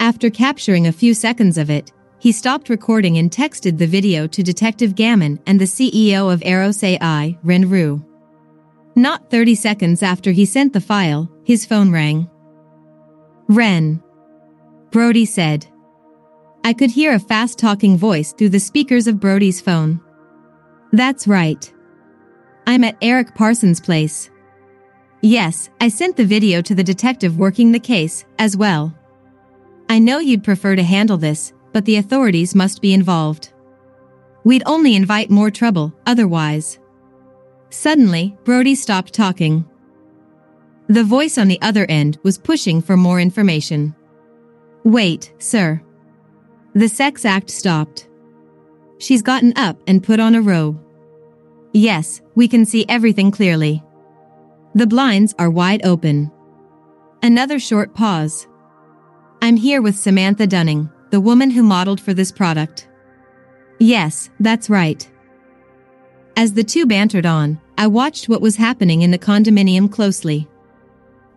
After 0.00 0.30
capturing 0.30 0.86
a 0.86 0.92
few 0.92 1.14
seconds 1.14 1.56
of 1.56 1.70
it, 1.70 1.92
he 2.18 2.32
stopped 2.32 2.68
recording 2.68 3.18
and 3.18 3.30
texted 3.30 3.78
the 3.78 3.86
video 3.86 4.26
to 4.26 4.42
Detective 4.42 4.94
Gammon 4.94 5.40
and 5.46 5.60
the 5.60 5.64
CEO 5.64 6.32
of 6.32 6.42
Eros 6.44 6.82
AI, 6.82 7.38
Ren 7.42 7.68
Ru. 7.68 8.04
Not 8.94 9.30
30 9.30 9.54
seconds 9.54 10.02
after 10.02 10.32
he 10.32 10.44
sent 10.44 10.72
the 10.72 10.80
file, 10.80 11.30
his 11.44 11.64
phone 11.64 11.90
rang. 11.90 12.28
Ren. 13.48 14.02
Brody 14.90 15.24
said. 15.24 15.66
I 16.64 16.72
could 16.72 16.90
hear 16.90 17.14
a 17.14 17.18
fast-talking 17.18 17.96
voice 17.96 18.32
through 18.32 18.50
the 18.50 18.60
speakers 18.60 19.06
of 19.06 19.18
Brody's 19.18 19.60
phone. 19.60 20.00
That's 20.92 21.26
right. 21.26 21.72
I'm 22.66 22.84
at 22.84 22.96
Eric 23.02 23.34
Parsons' 23.34 23.80
place. 23.80 24.30
Yes, 25.22 25.70
I 25.80 25.88
sent 25.88 26.16
the 26.16 26.24
video 26.24 26.62
to 26.62 26.74
the 26.74 26.84
detective 26.84 27.38
working 27.38 27.72
the 27.72 27.80
case, 27.80 28.24
as 28.38 28.56
well. 28.56 28.94
I 29.88 29.98
know 29.98 30.18
you'd 30.18 30.44
prefer 30.44 30.76
to 30.76 30.82
handle 30.82 31.16
this, 31.16 31.52
but 31.72 31.84
the 31.84 31.96
authorities 31.96 32.54
must 32.54 32.80
be 32.80 32.94
involved. 32.94 33.52
We'd 34.44 34.62
only 34.66 34.94
invite 34.94 35.30
more 35.30 35.50
trouble 35.50 35.92
otherwise. 36.06 36.78
Suddenly, 37.70 38.36
Brody 38.44 38.74
stopped 38.74 39.12
talking. 39.12 39.68
The 40.88 41.04
voice 41.04 41.38
on 41.38 41.48
the 41.48 41.60
other 41.62 41.86
end 41.88 42.18
was 42.22 42.38
pushing 42.38 42.82
for 42.82 42.96
more 42.96 43.20
information. 43.20 43.94
Wait, 44.84 45.32
sir. 45.38 45.80
The 46.74 46.88
sex 46.88 47.24
act 47.24 47.50
stopped. 47.50 48.08
She's 48.98 49.20
gotten 49.20 49.52
up 49.56 49.76
and 49.86 50.02
put 50.02 50.20
on 50.20 50.34
a 50.34 50.40
robe. 50.40 50.82
Yes, 51.72 52.20
we 52.34 52.48
can 52.48 52.64
see 52.64 52.86
everything 52.88 53.30
clearly. 53.30 53.82
The 54.74 54.86
blinds 54.86 55.34
are 55.38 55.50
wide 55.50 55.84
open. 55.84 56.30
Another 57.22 57.58
short 57.58 57.94
pause. 57.94 58.46
I'm 59.42 59.56
here 59.56 59.82
with 59.82 59.98
Samantha 59.98 60.46
Dunning, 60.46 60.88
the 61.10 61.20
woman 61.20 61.50
who 61.50 61.62
modeled 61.62 62.00
for 62.00 62.14
this 62.14 62.32
product. 62.32 62.88
Yes, 63.78 64.30
that's 64.40 64.70
right. 64.70 65.06
As 66.36 66.54
the 66.54 66.64
two 66.64 66.86
bantered 66.86 67.26
on, 67.26 67.60
I 67.76 67.88
watched 67.88 68.28
what 68.28 68.40
was 68.40 68.56
happening 68.56 69.02
in 69.02 69.10
the 69.10 69.18
condominium 69.18 69.92
closely. 69.92 70.48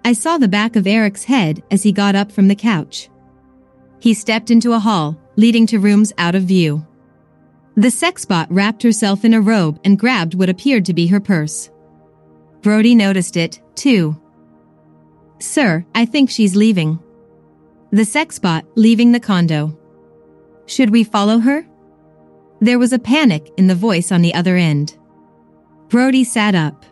I 0.06 0.14
saw 0.14 0.38
the 0.38 0.48
back 0.48 0.76
of 0.76 0.88
Eric's 0.88 1.26
head 1.26 1.64
as 1.72 1.84
he 1.84 1.92
got 1.92 2.16
up 2.16 2.32
from 2.32 2.48
the 2.48 2.56
couch. 2.56 3.10
He 4.00 4.14
stepped 4.14 4.52
into 4.52 4.74
a 4.74 4.80
hall, 4.80 5.20
leading 5.36 5.68
to 5.68 5.80
rooms 5.80 6.14
out 6.18 6.36
of 6.36 6.44
view. 6.44 6.86
The 7.76 7.90
sexbot 7.90 8.48
wrapped 8.50 8.84
herself 8.84 9.26
in 9.26 9.34
a 9.34 9.42
robe 9.42 9.80
and 9.84 10.00
grabbed 10.00 10.34
what 10.34 10.50
appeared 10.50 10.86
to 10.86 10.94
be 10.94 11.08
her 11.08 11.20
purse. 11.20 11.70
Brody 12.62 12.96
noticed 12.96 13.36
it, 13.36 13.62
too. 13.76 14.20
Sir, 15.40 15.86
I 15.94 16.06
think 16.06 16.30
she's 16.30 16.56
leaving. 16.56 17.00
The 17.92 18.04
sexbot 18.04 18.64
leaving 18.76 19.12
the 19.12 19.20
condo. 19.20 19.78
Should 20.66 20.90
we 20.90 21.04
follow 21.04 21.40
her? 21.40 21.68
There 22.62 22.80
was 22.80 22.94
a 22.94 23.00
panic 23.00 23.52
in 23.58 23.68
the 23.68 23.76
voice 23.76 24.12
on 24.12 24.22
the 24.22 24.34
other 24.34 24.56
end. 24.56 24.98
Brody 25.90 26.24
sat 26.24 26.56
up. 26.56 26.86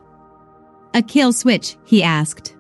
A 0.93 1.01
kill 1.01 1.33
switch, 1.33 1.77
he 1.85 2.03
asked. 2.03 2.55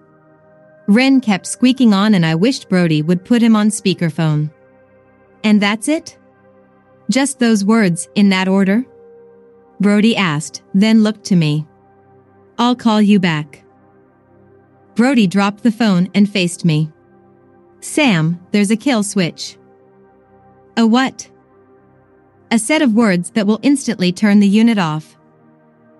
Ren 0.87 1.21
kept 1.21 1.45
squeaking 1.45 1.93
on 1.93 2.15
and 2.15 2.25
I 2.25 2.35
wished 2.35 2.69
Brody 2.69 3.01
would 3.01 3.23
put 3.23 3.41
him 3.41 3.55
on 3.55 3.69
speakerphone. 3.69 4.49
And 5.43 5.61
that's 5.61 5.87
it? 5.87 6.17
Just 7.09 7.39
those 7.39 7.65
words, 7.65 8.07
in 8.15 8.29
that 8.29 8.47
order? 8.47 8.85
Brody 9.79 10.15
asked, 10.15 10.63
then 10.73 11.03
looked 11.03 11.25
to 11.25 11.35
me. 11.35 11.65
I'll 12.57 12.75
call 12.75 13.01
you 13.01 13.19
back. 13.19 13.63
Brody 14.95 15.27
dropped 15.27 15.63
the 15.63 15.71
phone 15.71 16.09
and 16.13 16.29
faced 16.29 16.63
me. 16.63 16.91
Sam, 17.81 18.39
there's 18.51 18.71
a 18.71 18.77
kill 18.77 19.03
switch. 19.03 19.57
A 20.77 20.87
what? 20.87 21.29
a 22.53 22.59
set 22.59 22.83
of 22.83 22.93
words 22.93 23.31
that 23.31 23.47
will 23.47 23.59
instantly 23.63 24.11
turn 24.11 24.39
the 24.39 24.47
unit 24.47 24.77
off. 24.77 25.17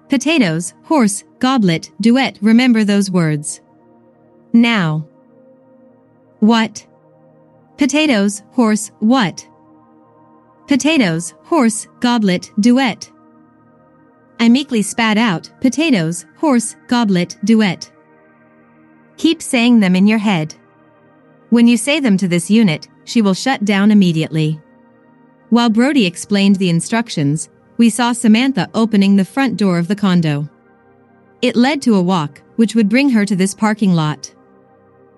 Potatoes, 0.07 0.75
horse, 0.83 1.23
goblet, 1.39 1.89
duet, 1.99 2.37
remember 2.43 2.83
those 2.83 3.09
words. 3.09 3.59
Now. 4.53 5.07
What? 6.41 6.85
Potatoes, 7.77 8.43
horse, 8.51 8.91
what? 8.99 9.47
Potatoes, 10.67 11.33
horse, 11.43 11.87
goblet, 11.99 12.51
duet. 12.59 13.11
I 14.39 14.49
meekly 14.49 14.81
spat 14.81 15.17
out, 15.17 15.49
potatoes, 15.59 16.25
horse, 16.37 16.75
goblet, 16.87 17.37
duet. 17.43 17.91
Keep 19.17 19.41
saying 19.41 19.79
them 19.79 19.95
in 19.95 20.07
your 20.07 20.19
head. 20.19 20.55
When 21.49 21.67
you 21.67 21.77
say 21.77 21.99
them 21.99 22.17
to 22.17 22.27
this 22.27 22.49
unit, 22.49 22.87
she 23.05 23.21
will 23.21 23.33
shut 23.33 23.65
down 23.65 23.91
immediately. 23.91 24.61
While 25.49 25.69
Brody 25.69 26.05
explained 26.05 26.55
the 26.55 26.69
instructions, 26.69 27.49
we 27.77 27.89
saw 27.89 28.11
Samantha 28.11 28.69
opening 28.73 29.15
the 29.15 29.25
front 29.25 29.57
door 29.57 29.77
of 29.77 29.87
the 29.87 29.95
condo. 29.95 30.49
It 31.41 31.55
led 31.55 31.81
to 31.83 31.95
a 31.95 32.01
walk, 32.01 32.41
which 32.55 32.75
would 32.75 32.89
bring 32.89 33.09
her 33.09 33.25
to 33.25 33.35
this 33.35 33.53
parking 33.53 33.93
lot. 33.93 34.33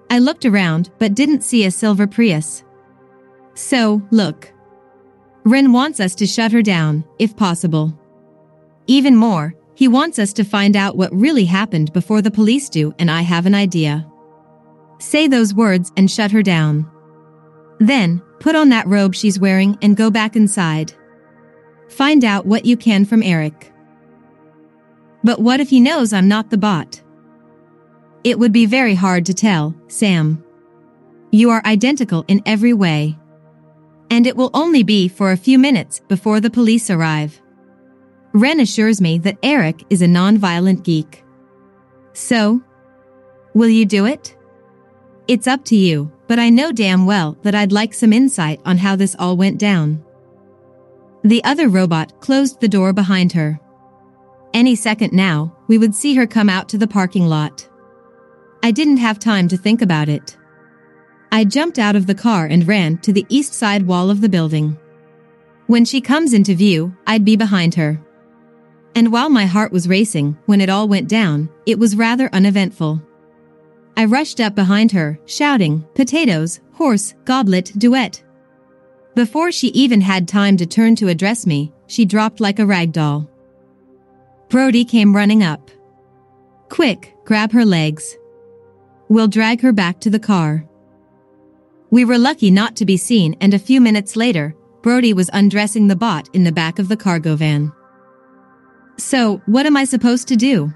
I 0.09 0.19
looked 0.19 0.45
around, 0.45 0.91
but 0.99 1.15
didn't 1.15 1.43
see 1.43 1.65
a 1.65 1.71
silver 1.71 2.07
Prius. 2.07 2.63
So, 3.53 4.01
look. 4.11 4.51
Ren 5.43 5.71
wants 5.71 5.99
us 5.99 6.15
to 6.15 6.27
shut 6.27 6.51
her 6.51 6.61
down, 6.61 7.05
if 7.19 7.35
possible. 7.35 7.97
Even 8.87 9.15
more, 9.15 9.55
he 9.75 9.87
wants 9.87 10.19
us 10.19 10.33
to 10.33 10.43
find 10.43 10.75
out 10.75 10.97
what 10.97 11.13
really 11.13 11.45
happened 11.45 11.91
before 11.93 12.21
the 12.21 12.31
police 12.31 12.69
do, 12.69 12.93
and 12.97 13.11
I 13.11 13.21
have 13.21 13.45
an 13.45 13.55
idea. 13.55 14.09
Say 14.99 15.27
those 15.27 15.53
words 15.53 15.91
and 15.97 16.09
shut 16.09 16.31
her 16.31 16.41
down. 16.41 16.89
Then, 17.79 18.21
put 18.39 18.55
on 18.55 18.69
that 18.69 18.87
robe 18.87 19.13
she's 19.13 19.39
wearing 19.39 19.77
and 19.81 19.97
go 19.97 20.09
back 20.09 20.35
inside. 20.35 20.93
Find 21.89 22.23
out 22.23 22.45
what 22.45 22.65
you 22.65 22.77
can 22.77 23.05
from 23.05 23.21
Eric. 23.21 23.73
But 25.23 25.39
what 25.39 25.59
if 25.59 25.69
he 25.69 25.79
knows 25.79 26.13
I'm 26.13 26.27
not 26.27 26.49
the 26.49 26.57
bot? 26.57 27.01
It 28.25 28.37
would 28.37 28.51
be 28.51 28.65
very 28.65 28.95
hard 28.95 29.25
to 29.27 29.33
tell, 29.33 29.73
Sam. 29.87 30.43
You 31.31 31.49
are 31.51 31.61
identical 31.65 32.25
in 32.27 32.41
every 32.45 32.73
way. 32.73 33.17
And 34.09 34.27
it 34.27 34.35
will 34.35 34.51
only 34.53 34.83
be 34.83 35.07
for 35.07 35.31
a 35.31 35.37
few 35.37 35.57
minutes 35.57 36.01
before 36.09 36.41
the 36.41 36.49
police 36.49 36.89
arrive. 36.89 37.41
Ren 38.33 38.59
assures 38.59 38.99
me 38.99 39.17
that 39.19 39.37
Eric 39.41 39.85
is 39.89 40.01
a 40.01 40.07
non-violent 40.09 40.83
geek. 40.83 41.23
So, 42.11 42.61
will 43.53 43.69
you 43.69 43.85
do 43.85 44.05
it? 44.05 44.35
It's 45.29 45.47
up 45.47 45.63
to 45.65 45.77
you 45.77 46.11
but 46.27 46.39
I 46.39 46.49
know 46.49 46.71
damn 46.71 47.05
well 47.05 47.37
that 47.43 47.55
I'd 47.55 47.71
like 47.71 47.93
some 47.93 48.13
insight 48.13 48.59
on 48.65 48.77
how 48.77 48.95
this 48.95 49.15
all 49.17 49.37
went 49.37 49.59
down. 49.59 50.03
The 51.23 51.43
other 51.43 51.69
robot 51.69 52.19
closed 52.19 52.59
the 52.59 52.67
door 52.67 52.93
behind 52.93 53.31
her. 53.33 53.59
Any 54.53 54.75
second 54.75 55.13
now, 55.13 55.55
we 55.67 55.77
would 55.77 55.93
see 55.93 56.15
her 56.15 56.25
come 56.25 56.49
out 56.49 56.69
to 56.69 56.77
the 56.77 56.87
parking 56.87 57.27
lot. 57.27 57.67
I 58.65 58.71
didn't 58.71 58.97
have 58.97 59.19
time 59.19 59.47
to 59.49 59.57
think 59.57 59.83
about 59.83 60.09
it. 60.09 60.35
I 61.31 61.43
jumped 61.43 61.77
out 61.77 61.95
of 61.95 62.07
the 62.07 62.15
car 62.15 62.47
and 62.47 62.67
ran 62.67 62.97
to 63.03 63.13
the 63.13 63.27
east 63.29 63.53
side 63.53 63.85
wall 63.85 64.09
of 64.09 64.21
the 64.21 64.27
building. 64.27 64.75
When 65.67 65.85
she 65.85 66.01
comes 66.01 66.33
into 66.33 66.55
view, 66.55 66.97
I'd 67.05 67.23
be 67.23 67.35
behind 67.35 67.75
her. 67.75 68.01
And 68.95 69.11
while 69.11 69.29
my 69.29 69.45
heart 69.45 69.71
was 69.71 69.87
racing 69.87 70.35
when 70.47 70.61
it 70.61 70.69
all 70.71 70.87
went 70.87 71.07
down, 71.07 71.47
it 71.67 71.77
was 71.77 71.95
rather 71.95 72.27
uneventful. 72.33 73.03
I 73.95 74.05
rushed 74.05 74.39
up 74.39 74.55
behind 74.55 74.91
her, 74.93 75.19
shouting, 75.27 75.85
potatoes, 75.93 76.59
horse, 76.73 77.13
goblet, 77.23 77.71
duet. 77.77 78.23
Before 79.13 79.51
she 79.51 79.67
even 79.67 80.01
had 80.01 80.27
time 80.27 80.57
to 80.57 80.65
turn 80.65 80.95
to 80.95 81.09
address 81.09 81.45
me, 81.45 81.71
she 81.85 82.03
dropped 82.03 82.39
like 82.39 82.57
a 82.57 82.65
rag 82.65 82.93
doll. 82.93 83.29
Brody 84.49 84.85
came 84.85 85.15
running 85.15 85.43
up. 85.43 85.69
Quick, 86.69 87.13
grab 87.25 87.51
her 87.51 87.63
legs. 87.63 88.17
We'll 89.07 89.27
drag 89.27 89.61
her 89.61 89.71
back 89.71 89.99
to 90.01 90.09
the 90.09 90.19
car. 90.19 90.65
We 91.91 92.05
were 92.05 92.17
lucky 92.17 92.51
not 92.51 92.75
to 92.77 92.85
be 92.85 92.97
seen 92.97 93.35
and 93.39 93.53
a 93.53 93.59
few 93.59 93.79
minutes 93.79 94.15
later, 94.15 94.55
Brody 94.81 95.13
was 95.13 95.29
undressing 95.33 95.87
the 95.87 95.95
bot 95.95 96.29
in 96.33 96.43
the 96.43 96.51
back 96.51 96.79
of 96.79 96.87
the 96.87 96.97
cargo 96.97 97.35
van. 97.35 97.71
So, 98.97 99.41
what 99.45 99.65
am 99.65 99.75
I 99.75 99.83
supposed 99.83 100.27
to 100.29 100.35
do? 100.35 100.73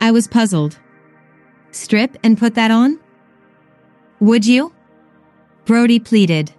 I 0.00 0.10
was 0.10 0.28
puzzled. 0.28 0.78
Strip 1.70 2.16
and 2.22 2.38
put 2.38 2.54
that 2.54 2.70
on? 2.70 2.98
Would 4.20 4.46
you? 4.46 4.72
Brody 5.64 5.98
pleaded. 5.98 6.52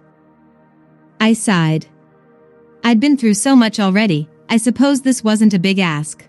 I 1.20 1.32
sighed. 1.32 1.86
I'd 2.84 3.00
been 3.00 3.16
through 3.16 3.34
so 3.34 3.54
much 3.54 3.80
already, 3.80 4.28
I 4.48 4.56
suppose 4.56 5.02
this 5.02 5.22
wasn't 5.22 5.54
a 5.54 5.58
big 5.58 5.78
ask. 5.78 6.26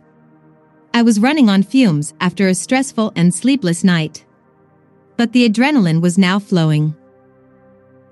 I 0.94 1.02
was 1.02 1.20
running 1.20 1.48
on 1.48 1.64
fumes 1.64 2.14
after 2.20 2.48
a 2.48 2.56
stressful 2.56 3.14
and 3.16 3.34
sleepless 3.34 3.84
night. 3.84 4.26
But 5.22 5.34
the 5.34 5.48
adrenaline 5.48 6.02
was 6.02 6.18
now 6.18 6.40
flowing. 6.40 6.96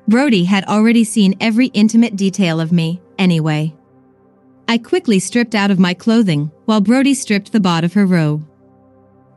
Brody 0.08 0.43
had 0.43 0.63
already 0.65 1.04
seen 1.04 1.34
every 1.41 1.69
intimate 1.74 2.15
detail 2.15 2.60
of 2.60 2.72
me, 2.72 3.02
anyway. 3.17 3.74
I 4.67 4.78
quickly 4.78 5.17
stripped 5.17 5.56
out 5.56 5.72
of 5.72 5.80
my 5.80 5.95
clothing, 5.95 6.52
while 6.65 6.82
Brody 6.82 7.15
stripped 7.15 7.52
the 7.52 7.60
bot 7.60 7.84
of 7.84 7.93
her 7.93 8.06
robe. 8.06 8.48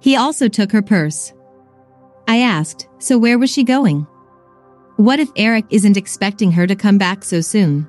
He 0.01 0.17
also 0.17 0.49
took 0.49 0.71
her 0.73 0.83
purse. 0.83 1.33
I 2.29 2.41
asked, 2.41 2.89
so 2.99 3.17
where 3.17 3.39
was 3.39 3.51
she 3.51 3.65
going? 3.65 4.07
What 4.97 5.19
if 5.19 5.31
Eric 5.35 5.65
isn't 5.71 5.97
expecting 5.97 6.53
her 6.53 6.67
to 6.67 6.77
come 6.77 6.99
back 6.99 7.25
so 7.25 7.41
soon? 7.41 7.89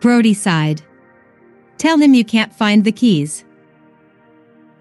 Brody 0.00 0.34
sighed. 0.34 0.82
Tell 1.78 1.96
him 1.96 2.12
you 2.12 2.22
can't 2.22 2.54
find 2.54 2.84
the 2.84 2.92
keys. 2.92 3.46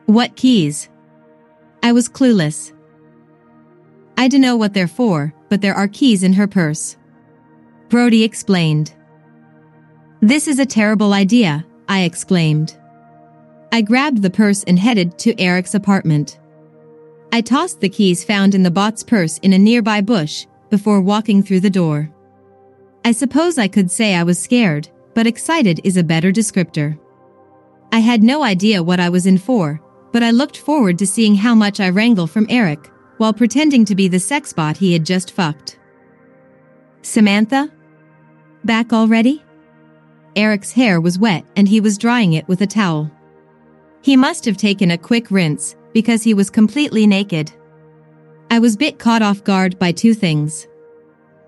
What 0.08 0.36
keys? 0.36 0.89
I 1.82 1.93
was 1.93 2.10
clueless. 2.10 2.73
I 4.17 4.27
don't 4.27 4.41
know 4.41 4.56
what 4.56 4.73
they're 4.73 4.88
for, 4.88 5.34
but 5.47 5.62
there 5.62 5.75
are 5.75 5.88
keys 5.88 6.23
in 6.23 6.34
her 6.34 6.47
purse. 6.47 6.97
Brody 7.89 8.23
explained. 8.23 8.93
This 10.21 10.47
is 10.47 10.58
a 10.58 10.65
terrible 10.65 11.13
idea, 11.13 11.65
I 11.88 12.01
exclaimed. 12.01 12.75
I 13.71 13.82
grabbed 13.82 14.23
the 14.23 14.32
purse 14.32 14.63
and 14.63 14.80
headed 14.80 15.19
to 15.19 15.39
Eric's 15.39 15.75
apartment. 15.75 16.39
I 17.32 17.41
tossed 17.41 17.80
the 17.80 17.89
keys 17.89 18.23
found 18.23 18.56
in 18.56 18.63
the 18.63 18.71
bot's 18.71 19.03
purse 19.03 19.38
in 19.39 19.53
a 19.53 19.60
nearby 19.60 20.01
bush 20.01 20.47
before 20.69 20.99
walking 20.99 21.43
through 21.43 21.60
the 21.60 21.69
door. 21.69 22.10
I 23.06 23.12
suppose 23.12 23.58
I 23.58 23.67
could 23.67 23.91
say 23.91 24.15
I 24.15 24.23
was 24.23 24.41
scared, 24.41 24.89
but 25.13 25.27
excited 25.27 25.80
is 25.84 25.95
a 25.95 26.03
better 26.03 26.32
descriptor. 26.32 26.97
I 27.91 27.99
had 27.99 28.23
no 28.23 28.43
idea 28.43 28.84
what 28.84 28.99
I 28.99 29.10
was 29.10 29.25
in 29.25 29.38
for, 29.38 29.80
but 30.12 30.23
I 30.23 30.32
looked 30.32 30.58
forward 30.58 30.97
to 30.99 31.08
seeing 31.08 31.36
how 31.36 31.53
much 31.53 31.80
I 31.80 31.89
wrangle 31.89 32.27
from 32.27 32.47
Eric, 32.49 32.89
while 33.17 33.34
pretending 33.34 33.86
to 33.86 33.95
be 33.95 34.08
the 34.08 34.19
sex 34.19 34.53
bot 34.53 34.77
he 34.77 34.93
had 34.93 35.06
just 35.06 35.32
fucked. 35.32 35.80
Samantha? 37.01 37.71
Back 38.63 38.93
already? 38.93 39.43
Eric's 40.36 40.71
hair 40.71 41.01
was 41.01 41.19
wet 41.19 41.45
and 41.56 41.67
he 41.67 41.82
was 41.82 41.97
drying 41.97 42.34
it 42.34 42.47
with 42.47 42.62
a 42.62 42.67
towel. 42.67 43.12
He 44.01 44.15
must 44.15 44.45
have 44.45 44.58
taken 44.58 44.91
a 44.91 44.97
quick 44.97 45.32
rinse, 45.32 45.75
because 45.93 46.21
he 46.21 46.34
was 46.34 46.49
completely 46.49 47.08
naked. 47.08 47.51
I 48.51 48.60
was 48.60 48.77
bit 48.77 48.99
caught 48.99 49.23
off 49.23 49.43
guard 49.43 49.80
by 49.80 49.91
two 49.91 50.13
things. 50.13 50.67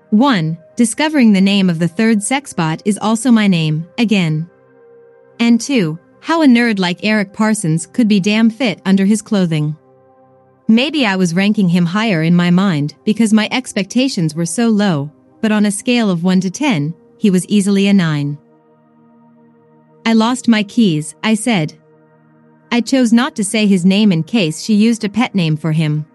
One, 0.09 0.57
discovering 0.75 1.33
the 1.33 1.39
name 1.39 1.69
of 1.69 1.77
the 1.77 1.87
third 1.87 2.23
sex 2.23 2.51
bot 2.51 2.81
is 2.83 2.97
also 2.97 3.29
my 3.31 3.47
name, 3.47 3.87
again. 3.97 4.49
And 5.39 5.61
two, 5.61 5.99
how 6.19 6.41
a 6.41 6.47
nerd 6.47 6.79
like 6.79 7.05
Eric 7.05 7.31
Parsons 7.31 7.85
could 7.85 8.07
be 8.07 8.19
damn 8.19 8.49
fit 8.49 8.81
under 8.85 9.05
his 9.05 9.21
clothing. 9.21 9.77
Maybe 10.69 11.03
I 11.03 11.15
was 11.15 11.33
ranking 11.33 11.67
him 11.67 11.87
higher 11.87 12.21
in 12.21 12.35
my 12.35 12.51
mind 12.51 12.93
because 13.03 13.33
my 13.33 13.49
expectations 13.51 14.35
were 14.35 14.45
so 14.45 14.69
low, 14.69 15.11
but 15.41 15.51
on 15.51 15.65
a 15.65 15.71
scale 15.71 16.11
of 16.11 16.23
1 16.23 16.41
to 16.41 16.51
10, 16.51 16.93
he 17.17 17.31
was 17.31 17.47
easily 17.47 17.87
a 17.87 17.93
9. 17.93 18.37
I 20.05 20.13
lost 20.13 20.47
my 20.47 20.61
keys, 20.61 21.15
I 21.23 21.33
said. 21.33 21.73
I 22.71 22.81
chose 22.81 23.11
not 23.11 23.35
to 23.37 23.43
say 23.43 23.65
his 23.65 23.83
name 23.83 24.11
in 24.11 24.21
case 24.21 24.61
she 24.61 24.75
used 24.75 25.03
a 25.03 25.09
pet 25.09 25.33
name 25.33 25.57
for 25.57 25.71
him. 25.71 26.05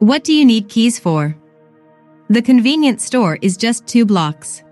What 0.00 0.24
do 0.24 0.32
you 0.32 0.44
need 0.44 0.68
keys 0.68 0.98
for? 0.98 1.36
The 2.28 2.42
convenience 2.42 3.04
store 3.04 3.38
is 3.40 3.56
just 3.56 3.86
two 3.86 4.04
blocks. 4.04 4.64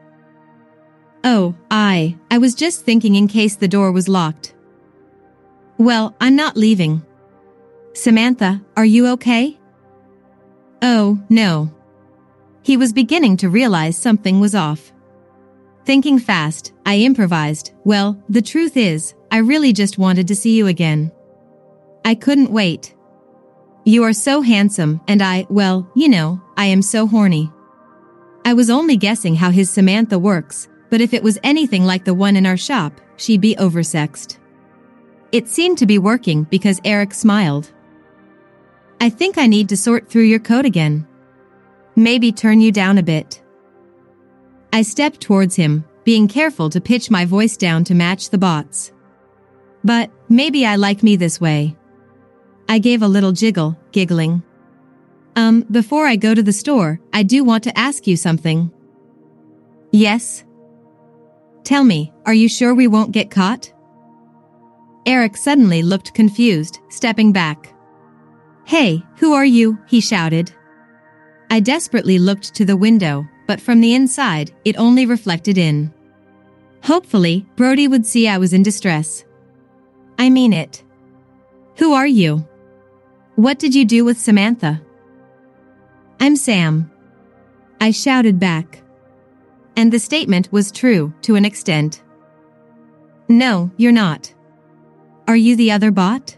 Oh, 1.22 1.54
I, 1.70 2.16
I 2.32 2.38
was 2.38 2.56
just 2.56 2.84
thinking 2.84 3.14
in 3.14 3.28
case 3.28 3.54
the 3.54 3.68
door 3.68 3.92
was 3.92 4.08
locked. 4.08 4.56
Well, 5.78 6.16
I'm 6.20 6.34
not 6.34 6.56
leaving. 6.56 7.06
Samantha, 7.96 8.60
are 8.76 8.84
you 8.84 9.06
okay? 9.08 9.58
Oh, 10.82 11.18
no. 11.30 11.72
He 12.62 12.76
was 12.76 12.92
beginning 12.92 13.38
to 13.38 13.48
realize 13.48 13.96
something 13.96 14.38
was 14.38 14.54
off. 14.54 14.92
Thinking 15.86 16.18
fast, 16.18 16.74
I 16.84 16.98
improvised, 16.98 17.72
well, 17.84 18.22
the 18.28 18.42
truth 18.42 18.76
is, 18.76 19.14
I 19.30 19.38
really 19.38 19.72
just 19.72 19.96
wanted 19.96 20.28
to 20.28 20.36
see 20.36 20.58
you 20.58 20.66
again. 20.66 21.10
I 22.04 22.14
couldn't 22.14 22.52
wait. 22.52 22.94
You 23.86 24.04
are 24.04 24.12
so 24.12 24.42
handsome, 24.42 25.00
and 25.08 25.22
I, 25.22 25.46
well, 25.48 25.90
you 25.96 26.10
know, 26.10 26.42
I 26.54 26.66
am 26.66 26.82
so 26.82 27.06
horny. 27.06 27.50
I 28.44 28.52
was 28.52 28.68
only 28.68 28.98
guessing 28.98 29.36
how 29.36 29.50
his 29.50 29.70
Samantha 29.70 30.18
works, 30.18 30.68
but 30.90 31.00
if 31.00 31.14
it 31.14 31.22
was 31.22 31.38
anything 31.42 31.86
like 31.86 32.04
the 32.04 32.12
one 32.12 32.36
in 32.36 32.44
our 32.44 32.58
shop, 32.58 33.00
she'd 33.16 33.40
be 33.40 33.56
oversexed. 33.56 34.36
It 35.32 35.48
seemed 35.48 35.78
to 35.78 35.86
be 35.86 35.98
working 35.98 36.42
because 36.44 36.78
Eric 36.84 37.14
smiled. 37.14 37.72
I 39.00 39.10
think 39.10 39.38
I 39.38 39.46
need 39.46 39.68
to 39.68 39.76
sort 39.76 40.08
through 40.08 40.24
your 40.24 40.38
coat 40.38 40.64
again. 40.64 41.06
Maybe 41.94 42.32
turn 42.32 42.60
you 42.60 42.72
down 42.72 42.98
a 42.98 43.02
bit. 43.02 43.42
I 44.72 44.82
stepped 44.82 45.20
towards 45.20 45.56
him, 45.56 45.84
being 46.04 46.28
careful 46.28 46.70
to 46.70 46.80
pitch 46.80 47.10
my 47.10 47.24
voice 47.24 47.56
down 47.56 47.84
to 47.84 47.94
match 47.94 48.30
the 48.30 48.38
bots. 48.38 48.92
But 49.84 50.10
maybe 50.28 50.66
I 50.66 50.76
like 50.76 51.02
me 51.02 51.16
this 51.16 51.40
way. 51.40 51.76
I 52.68 52.78
gave 52.78 53.02
a 53.02 53.08
little 53.08 53.32
jiggle, 53.32 53.78
giggling. 53.92 54.42
Um, 55.36 55.62
before 55.70 56.06
I 56.06 56.16
go 56.16 56.34
to 56.34 56.42
the 56.42 56.52
store, 56.52 56.98
I 57.12 57.22
do 57.22 57.44
want 57.44 57.64
to 57.64 57.78
ask 57.78 58.06
you 58.06 58.16
something. 58.16 58.72
Yes? 59.92 60.44
Tell 61.64 61.84
me, 61.84 62.12
are 62.24 62.34
you 62.34 62.48
sure 62.48 62.74
we 62.74 62.86
won't 62.86 63.12
get 63.12 63.30
caught? 63.30 63.72
Eric 65.06 65.36
suddenly 65.36 65.82
looked 65.82 66.14
confused, 66.14 66.80
stepping 66.88 67.32
back. 67.32 67.72
Hey, 68.66 69.04
who 69.18 69.32
are 69.32 69.44
you? 69.44 69.78
he 69.86 70.00
shouted. 70.00 70.52
I 71.50 71.60
desperately 71.60 72.18
looked 72.18 72.52
to 72.56 72.64
the 72.64 72.76
window, 72.76 73.24
but 73.46 73.60
from 73.60 73.80
the 73.80 73.94
inside, 73.94 74.52
it 74.64 74.76
only 74.76 75.06
reflected 75.06 75.56
in. 75.56 75.94
Hopefully, 76.82 77.46
Brody 77.54 77.86
would 77.86 78.04
see 78.04 78.26
I 78.26 78.38
was 78.38 78.52
in 78.52 78.64
distress. 78.64 79.24
I 80.18 80.30
mean 80.30 80.52
it. 80.52 80.82
Who 81.76 81.92
are 81.92 82.08
you? 82.08 82.44
What 83.36 83.60
did 83.60 83.72
you 83.72 83.84
do 83.84 84.04
with 84.04 84.18
Samantha? 84.18 84.82
I'm 86.18 86.34
Sam. 86.34 86.90
I 87.80 87.92
shouted 87.92 88.40
back. 88.40 88.82
And 89.76 89.92
the 89.92 90.00
statement 90.00 90.50
was 90.50 90.72
true 90.72 91.14
to 91.22 91.36
an 91.36 91.44
extent. 91.44 92.02
No, 93.28 93.70
you're 93.76 93.92
not. 93.92 94.34
Are 95.28 95.36
you 95.36 95.54
the 95.54 95.70
other 95.70 95.92
bot? 95.92 96.36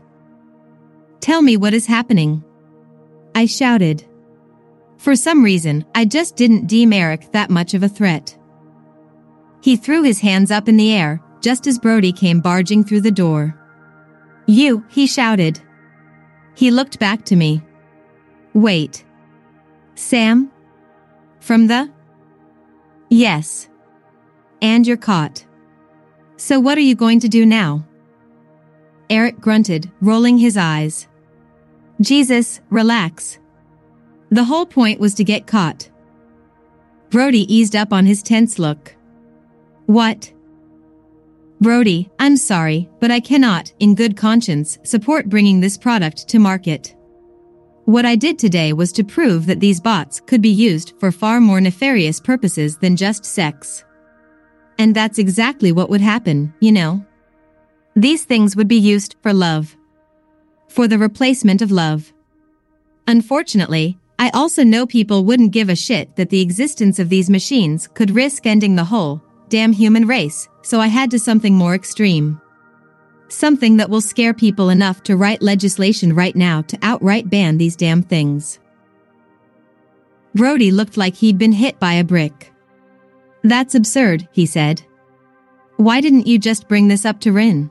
Tell 1.21 1.43
me 1.43 1.57
what 1.57 1.75
is 1.75 1.87
happening. 1.87 2.45
I 3.35 3.47
shouted. 3.47 4.05
For 4.97 5.15
some 5.15 5.45
reason, 5.45 5.85
I 5.95 6.05
just 6.05 6.37
didn't 6.37 6.67
deem 6.67 6.93
Eric 6.93 7.33
that 7.33 7.51
much 7.51 7.75
of 7.75 7.83
a 7.83 7.89
threat. 7.89 8.37
He 9.61 9.77
threw 9.77 10.03
his 10.03 10.21
hands 10.21 10.51
up 10.51 10.69
in 10.69 10.77
the 10.77 10.93
air, 10.93 11.21
just 11.41 11.67
as 11.67 11.79
Brody 11.79 12.13
came 12.13 12.41
barging 12.41 12.85
through 12.85 13.03
the 13.03 13.11
door. 13.11 13.59
You, 14.47 14.85
he 14.89 15.07
shouted. 15.07 15.61
He 16.55 16.71
looked 16.71 16.99
back 16.99 17.25
to 17.27 17.37
me. 17.37 17.63
Wait. 18.55 19.05
Sam? 19.95 20.51
From 21.41 21.67
the? 21.67 21.93
Yes. 23.11 23.69
And 24.63 24.87
you're 24.87 24.97
caught. 24.97 25.45
So 26.37 26.61
what 26.61 26.79
are 26.79 26.83
you 26.83 26.95
going 26.95 27.21
to 27.21 27.29
do 27.29 27.45
now? 27.45 27.85
Eric 29.11 29.41
grunted, 29.41 29.91
rolling 30.01 30.39
his 30.39 30.57
eyes. 30.57 31.08
Jesus, 32.01 32.61
relax. 32.71 33.39
The 34.31 34.45
whole 34.45 34.67
point 34.67 35.01
was 35.01 35.15
to 35.15 35.25
get 35.25 35.47
caught. 35.47 35.89
Brody 37.11 37.53
eased 37.53 37.75
up 37.75 37.93
on 37.93 38.07
his 38.07 38.23
tense 38.23 38.59
look. 38.59 38.95
What? 39.87 40.33
Brody, 41.61 42.11
I'm 42.21 42.37
sorry, 42.37 42.89
but 43.01 43.11
I 43.11 43.19
cannot, 43.19 43.73
in 43.81 43.97
good 43.97 44.17
conscience, 44.17 44.79
support 44.85 45.29
bringing 45.29 45.61
this 45.61 45.77
product 45.77 46.29
to 46.29 46.39
market. 46.39 46.95
What 47.85 48.05
I 48.05 48.17
did 48.17 48.39
today 48.39 48.75
was 48.75 48.93
to 48.93 49.03
prove 49.03 49.47
that 49.47 49.61
these 49.61 49.81
bots 49.81 50.21
could 50.21 50.43
be 50.43 50.51
used 50.51 50.93
for 51.01 51.11
far 51.11 51.41
more 51.41 51.61
nefarious 51.61 52.21
purposes 52.21 52.77
than 52.77 52.97
just 52.97 53.25
sex. 53.25 53.83
And 54.79 54.95
that's 54.95 55.19
exactly 55.19 55.73
what 55.73 55.89
would 55.89 56.03
happen, 56.03 56.53
you 56.61 56.71
know. 56.71 57.05
These 57.97 58.25
things 58.25 58.55
would 58.55 58.69
be 58.69 58.77
used 58.77 59.17
for 59.23 59.33
love. 59.33 59.75
For 60.69 60.87
the 60.87 60.99
replacement 60.99 61.63
of 61.63 61.71
love. 61.71 62.13
Unfortunately, 63.07 63.99
I 64.19 64.31
also 64.31 64.65
know 64.65 64.87
people 64.87 65.25
wouldn't 65.25 65.53
give 65.53 65.69
a 65.69 65.77
shit 65.77 66.17
that 66.17 66.31
the 66.31 66.41
existence 66.41 66.99
of 66.99 67.09
these 67.09 67.31
machines 67.31 67.89
could 67.89 68.11
risk 68.11 68.47
ending 68.47 68.77
the 68.77 68.85
whole 68.85 69.23
damn 69.49 69.73
human 69.73 70.07
race, 70.07 70.49
so 70.63 70.81
I 70.81 70.89
had 70.89 71.11
to 71.13 71.19
something 71.19 71.55
more 71.55 71.75
extreme. 71.75 72.41
Something 73.29 73.77
that 73.77 73.91
will 73.91 74.01
scare 74.01 74.35
people 74.35 74.71
enough 74.71 75.03
to 75.05 75.17
write 75.17 75.43
legislation 75.43 76.15
right 76.15 76.35
now 76.35 76.63
to 76.63 76.79
outright 76.83 77.31
ban 77.31 77.59
these 77.59 77.77
damn 77.77 78.03
things. 78.03 78.59
Brody 80.35 80.71
looked 80.71 80.97
like 80.97 81.17
he'd 81.17 81.39
been 81.39 81.53
hit 81.53 81.79
by 81.79 81.95
a 81.95 82.05
brick. 82.05 82.53
That's 83.43 83.75
absurd, 83.75 84.29
he 84.33 84.47
said. 84.47 84.83
Why 85.77 86.01
didn't 86.01 86.27
you 86.27 86.39
just 86.39 86.69
bring 86.69 86.89
this 86.89 87.05
up 87.05 87.21
to 87.21 87.33
Ren? 87.33 87.71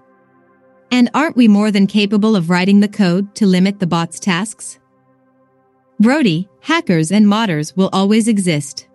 And 0.91 1.09
aren't 1.13 1.35
we 1.35 1.47
more 1.47 1.71
than 1.71 1.87
capable 1.87 2.35
of 2.35 2.49
writing 2.49 2.79
the 2.79 2.87
code 2.87 3.35
to 3.35 3.45
limit 3.45 3.79
the 3.79 3.87
bot's 3.87 4.19
tasks? 4.19 4.79
Brody, 5.99 6.47
hackers 6.61 7.11
and 7.11 7.25
modders 7.25 7.75
will 7.75 7.89
always 7.91 8.27
exist. 8.27 8.87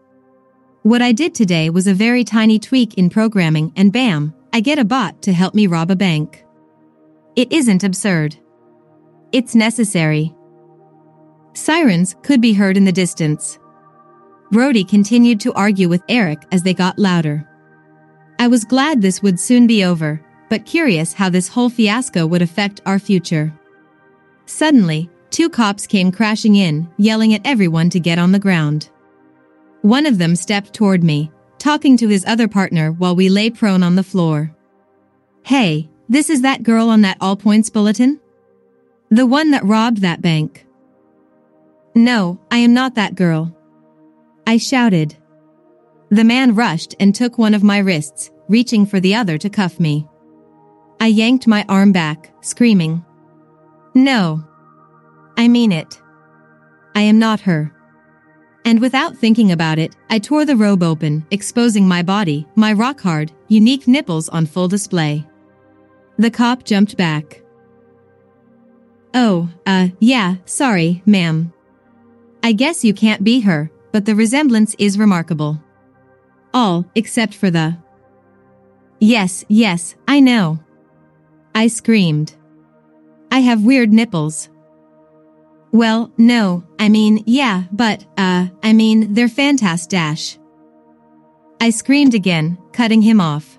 What 0.82 1.02
I 1.02 1.12
did 1.12 1.34
today 1.34 1.70
was 1.70 1.86
a 1.86 1.94
very 1.94 2.24
tiny 2.24 2.58
tweak 2.58 2.94
in 2.94 3.10
programming 3.10 3.72
and 3.76 3.92
bam, 3.92 4.34
I 4.52 4.60
get 4.60 4.78
a 4.78 4.84
bot 4.84 5.22
to 5.22 5.32
help 5.32 5.54
me 5.54 5.66
rob 5.66 5.90
a 5.90 5.96
bank. 5.96 6.44
It 7.36 7.52
isn't 7.52 7.84
absurd. 7.84 8.36
It's 9.32 9.54
necessary. 9.54 10.34
Sirens 11.54 12.14
could 12.22 12.40
be 12.40 12.52
heard 12.52 12.76
in 12.76 12.84
the 12.84 12.92
distance. 12.92 13.58
Brody 14.50 14.84
continued 14.84 15.40
to 15.40 15.52
argue 15.54 15.88
with 15.88 16.02
Eric 16.08 16.42
as 16.52 16.62
they 16.62 16.74
got 16.74 16.98
louder. 16.98 17.48
I 18.38 18.48
was 18.48 18.64
glad 18.64 19.00
this 19.00 19.22
would 19.22 19.40
soon 19.40 19.66
be 19.66 19.84
over, 19.84 20.24
but 20.52 20.66
curious 20.66 21.14
how 21.14 21.30
this 21.30 21.48
whole 21.48 21.70
fiasco 21.70 22.26
would 22.26 22.42
affect 22.42 22.82
our 22.84 22.98
future. 22.98 23.50
Suddenly, 24.44 25.08
two 25.30 25.48
cops 25.48 25.86
came 25.86 26.12
crashing 26.12 26.56
in, 26.56 26.86
yelling 26.98 27.32
at 27.32 27.40
everyone 27.46 27.88
to 27.88 27.98
get 27.98 28.18
on 28.18 28.32
the 28.32 28.38
ground. 28.38 28.90
One 29.80 30.04
of 30.04 30.18
them 30.18 30.36
stepped 30.36 30.74
toward 30.74 31.02
me, 31.02 31.30
talking 31.56 31.96
to 31.96 32.08
his 32.08 32.26
other 32.26 32.48
partner 32.48 32.92
while 32.92 33.16
we 33.16 33.30
lay 33.30 33.48
prone 33.48 33.82
on 33.82 33.96
the 33.96 34.02
floor. 34.02 34.54
Hey, 35.42 35.88
this 36.10 36.28
is 36.28 36.42
that 36.42 36.62
girl 36.62 36.90
on 36.90 37.00
that 37.00 37.16
all 37.18 37.34
points 37.34 37.70
bulletin? 37.70 38.20
The 39.08 39.24
one 39.24 39.52
that 39.52 39.64
robbed 39.64 40.02
that 40.02 40.20
bank. 40.20 40.66
No, 41.94 42.38
I 42.50 42.58
am 42.58 42.74
not 42.74 42.96
that 42.96 43.14
girl. 43.14 43.56
I 44.46 44.58
shouted. 44.58 45.16
The 46.10 46.24
man 46.24 46.54
rushed 46.54 46.94
and 47.00 47.14
took 47.14 47.38
one 47.38 47.54
of 47.54 47.62
my 47.62 47.78
wrists, 47.78 48.30
reaching 48.50 48.84
for 48.84 49.00
the 49.00 49.14
other 49.14 49.38
to 49.38 49.48
cuff 49.48 49.80
me. 49.80 50.06
I 51.02 51.08
yanked 51.08 51.48
my 51.48 51.64
arm 51.68 51.90
back, 51.90 52.32
screaming. 52.42 53.04
No. 53.92 54.44
I 55.36 55.48
mean 55.48 55.72
it. 55.72 56.00
I 56.94 57.00
am 57.00 57.18
not 57.18 57.40
her. 57.40 57.74
And 58.64 58.80
without 58.80 59.16
thinking 59.16 59.50
about 59.50 59.80
it, 59.80 59.96
I 60.10 60.20
tore 60.20 60.44
the 60.44 60.54
robe 60.54 60.84
open, 60.84 61.26
exposing 61.32 61.88
my 61.88 62.04
body, 62.04 62.46
my 62.54 62.72
rock 62.72 63.00
hard, 63.00 63.32
unique 63.48 63.88
nipples 63.88 64.28
on 64.28 64.46
full 64.46 64.68
display. 64.68 65.26
The 66.18 66.30
cop 66.30 66.62
jumped 66.62 66.96
back. 66.96 67.42
Oh, 69.12 69.48
uh, 69.66 69.88
yeah, 69.98 70.36
sorry, 70.44 71.02
ma'am. 71.04 71.52
I 72.44 72.52
guess 72.52 72.84
you 72.84 72.94
can't 72.94 73.24
be 73.24 73.40
her, 73.40 73.72
but 73.90 74.04
the 74.04 74.14
resemblance 74.14 74.76
is 74.78 75.00
remarkable. 75.00 75.60
All, 76.54 76.86
except 76.94 77.34
for 77.34 77.50
the. 77.50 77.76
Yes, 79.00 79.44
yes, 79.48 79.96
I 80.06 80.20
know. 80.20 80.60
I 81.54 81.66
screamed. 81.66 82.34
I 83.30 83.40
have 83.40 83.64
weird 83.64 83.92
nipples. 83.92 84.48
Well, 85.72 86.12
no, 86.18 86.64
I 86.78 86.88
mean, 86.88 87.22
yeah, 87.26 87.64
but, 87.72 88.04
uh, 88.18 88.48
I 88.62 88.72
mean, 88.72 89.14
they're 89.14 89.28
fantastic. 89.28 90.38
I 91.60 91.70
screamed 91.70 92.14
again, 92.14 92.58
cutting 92.72 93.02
him 93.02 93.20
off. 93.20 93.58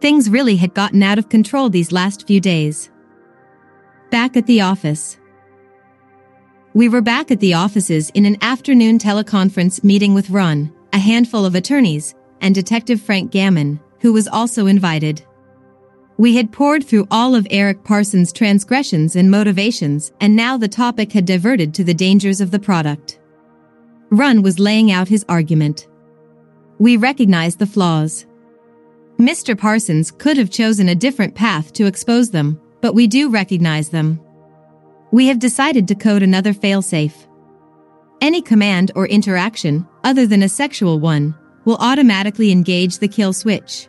Things 0.00 0.28
really 0.28 0.56
had 0.56 0.74
gotten 0.74 1.02
out 1.02 1.18
of 1.18 1.28
control 1.28 1.68
these 1.68 1.92
last 1.92 2.26
few 2.26 2.40
days. 2.40 2.90
Back 4.10 4.36
at 4.36 4.46
the 4.46 4.62
office. 4.62 5.16
We 6.74 6.88
were 6.88 7.02
back 7.02 7.30
at 7.30 7.38
the 7.38 7.54
offices 7.54 8.10
in 8.10 8.26
an 8.26 8.38
afternoon 8.42 8.98
teleconference 8.98 9.84
meeting 9.84 10.14
with 10.14 10.30
Ren, 10.30 10.72
a 10.92 10.98
handful 10.98 11.44
of 11.44 11.54
attorneys, 11.54 12.14
and 12.40 12.54
Detective 12.54 13.00
Frank 13.00 13.30
Gammon, 13.30 13.78
who 14.00 14.12
was 14.12 14.26
also 14.26 14.66
invited. 14.66 15.24
We 16.22 16.36
had 16.36 16.52
poured 16.52 16.84
through 16.84 17.08
all 17.10 17.34
of 17.34 17.48
Eric 17.50 17.82
Parsons' 17.82 18.32
transgressions 18.32 19.16
and 19.16 19.28
motivations, 19.28 20.12
and 20.20 20.36
now 20.36 20.56
the 20.56 20.68
topic 20.68 21.10
had 21.10 21.24
diverted 21.24 21.74
to 21.74 21.82
the 21.82 21.94
dangers 21.94 22.40
of 22.40 22.52
the 22.52 22.60
product. 22.60 23.18
Ren 24.08 24.40
was 24.40 24.60
laying 24.60 24.92
out 24.92 25.08
his 25.08 25.24
argument. 25.28 25.88
We 26.78 26.96
recognized 26.96 27.58
the 27.58 27.66
flaws. 27.66 28.24
Mr. 29.18 29.58
Parsons 29.58 30.12
could 30.12 30.36
have 30.36 30.48
chosen 30.48 30.88
a 30.88 30.94
different 30.94 31.34
path 31.34 31.72
to 31.72 31.86
expose 31.86 32.30
them, 32.30 32.60
but 32.80 32.94
we 32.94 33.08
do 33.08 33.28
recognize 33.28 33.88
them. 33.88 34.20
We 35.10 35.26
have 35.26 35.40
decided 35.40 35.88
to 35.88 35.96
code 35.96 36.22
another 36.22 36.54
failsafe. 36.54 37.26
Any 38.20 38.42
command 38.42 38.92
or 38.94 39.08
interaction, 39.08 39.88
other 40.04 40.28
than 40.28 40.44
a 40.44 40.48
sexual 40.48 41.00
one, 41.00 41.34
will 41.64 41.78
automatically 41.80 42.52
engage 42.52 42.98
the 42.98 43.08
kill 43.08 43.32
switch. 43.32 43.88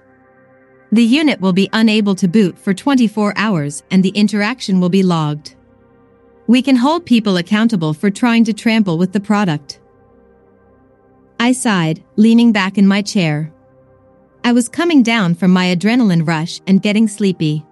The 0.93 1.03
unit 1.03 1.41
will 1.41 1.53
be 1.53 1.71
unable 1.73 2.13
to 2.13 2.27
boot 2.27 2.55
for 2.55 2.71
24 2.71 3.33
hours 3.35 3.81
and 3.89 4.03
the 4.03 4.09
interaction 4.09 4.79
will 4.79 4.89
be 4.89 5.01
logged. 5.01 5.55
We 6.45 6.61
can 6.61 6.75
hold 6.75 7.07
people 7.07 7.37
accountable 7.37 7.95
for 7.95 8.11
trying 8.11 8.43
to 8.43 8.53
trample 8.53 8.99
with 8.99 9.11
the 9.11 9.19
product. 9.19 9.79
I 11.39 11.51
sighed, 11.51 12.03
leaning 12.15 12.51
back 12.51 12.77
in 12.77 12.85
my 12.85 13.01
chair. 13.01 13.51
I 14.43 14.51
was 14.51 14.69
coming 14.69 15.01
down 15.01 15.33
from 15.33 15.49
my 15.49 15.75
adrenaline 15.75 16.27
rush 16.27 16.61
and 16.67 16.83
getting 16.83 17.07
sleepy. 17.07 17.65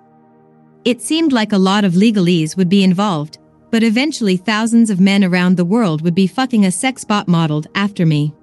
It 0.83 0.99
seemed 0.99 1.31
like 1.31 1.51
a 1.51 1.59
lot 1.59 1.85
of 1.85 1.93
legalese 1.93 2.57
would 2.57 2.69
be 2.69 2.83
involved, 2.83 3.37
but 3.69 3.83
eventually 3.83 4.35
thousands 4.35 4.89
of 4.89 4.99
men 4.99 5.23
around 5.23 5.57
the 5.57 5.71
world 5.75 6.01
would 6.01 6.15
be 6.15 6.25
fucking 6.25 6.65
a 6.65 6.71
sex 6.71 7.03
bot 7.03 7.27
modeled 7.27 7.67
after 7.75 8.03
me. 8.03 8.33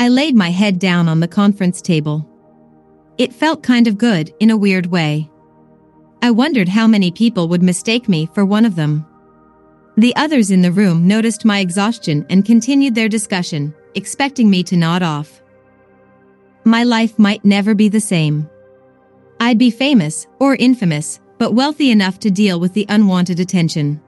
I 0.00 0.08
laid 0.08 0.34
my 0.34 0.50
head 0.50 0.80
down 0.80 1.08
on 1.08 1.20
the 1.20 1.28
conference 1.28 1.80
table. 1.80 2.28
It 3.18 3.32
felt 3.32 3.62
kind 3.62 3.86
of 3.86 3.98
good, 3.98 4.34
in 4.40 4.50
a 4.50 4.56
weird 4.56 4.86
way. 4.86 5.30
I 6.22 6.30
wondered 6.30 6.68
how 6.68 6.86
many 6.86 7.10
people 7.10 7.48
would 7.48 7.62
mistake 7.62 8.08
me 8.08 8.28
for 8.32 8.44
one 8.44 8.64
of 8.64 8.76
them. 8.76 9.06
The 9.96 10.16
others 10.16 10.50
in 10.50 10.62
the 10.62 10.72
room 10.72 11.06
noticed 11.06 11.44
my 11.44 11.58
exhaustion 11.58 12.24
and 12.30 12.44
continued 12.44 12.94
their 12.94 13.08
discussion, 13.08 13.74
expecting 13.94 14.48
me 14.48 14.62
to 14.64 14.76
nod 14.76 15.02
off. 15.02 15.42
My 16.64 16.84
life 16.84 17.18
might 17.18 17.44
never 17.44 17.74
be 17.74 17.88
the 17.88 18.00
same. 18.00 18.48
I'd 19.40 19.58
be 19.58 19.70
famous, 19.70 20.26
or 20.38 20.54
infamous, 20.54 21.20
but 21.38 21.54
wealthy 21.54 21.90
enough 21.90 22.18
to 22.20 22.30
deal 22.30 22.60
with 22.60 22.72
the 22.72 22.86
unwanted 22.88 23.40
attention. 23.40 24.00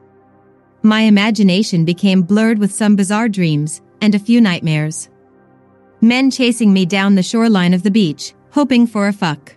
My 0.82 1.00
imagination 1.00 1.84
became 1.84 2.22
blurred 2.22 2.58
with 2.58 2.72
some 2.72 2.94
bizarre 2.94 3.28
dreams, 3.28 3.82
and 4.00 4.14
a 4.14 4.18
few 4.18 4.40
nightmares. 4.40 5.08
Men 6.00 6.30
chasing 6.30 6.72
me 6.72 6.86
down 6.86 7.14
the 7.14 7.22
shoreline 7.22 7.74
of 7.74 7.82
the 7.82 7.90
beach, 7.90 8.34
hoping 8.54 8.86
for 8.86 9.08
a 9.08 9.12
fuck. 9.12 9.52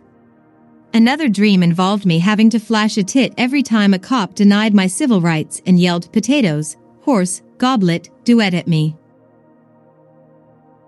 Another 0.91 1.30
dream 1.30 1.62
involved 1.62 2.04
me 2.04 2.18
having 2.18 2.50
to 2.50 2.60
flash 2.60 2.98
a 2.98 3.04
tit 3.04 3.32
every 3.38 3.62
time 3.62 3.93
a 3.93 4.00
cop 4.00 4.34
denied 4.34 4.74
my 4.74 4.88
civil 4.88 5.22
rights 5.22 5.62
and 5.68 5.80
yelled 5.80 6.12
potatoes, 6.12 6.78
horse, 7.02 7.43
goblet, 7.60 8.10
duet 8.24 8.56
at 8.56 8.68
me. 8.68 8.98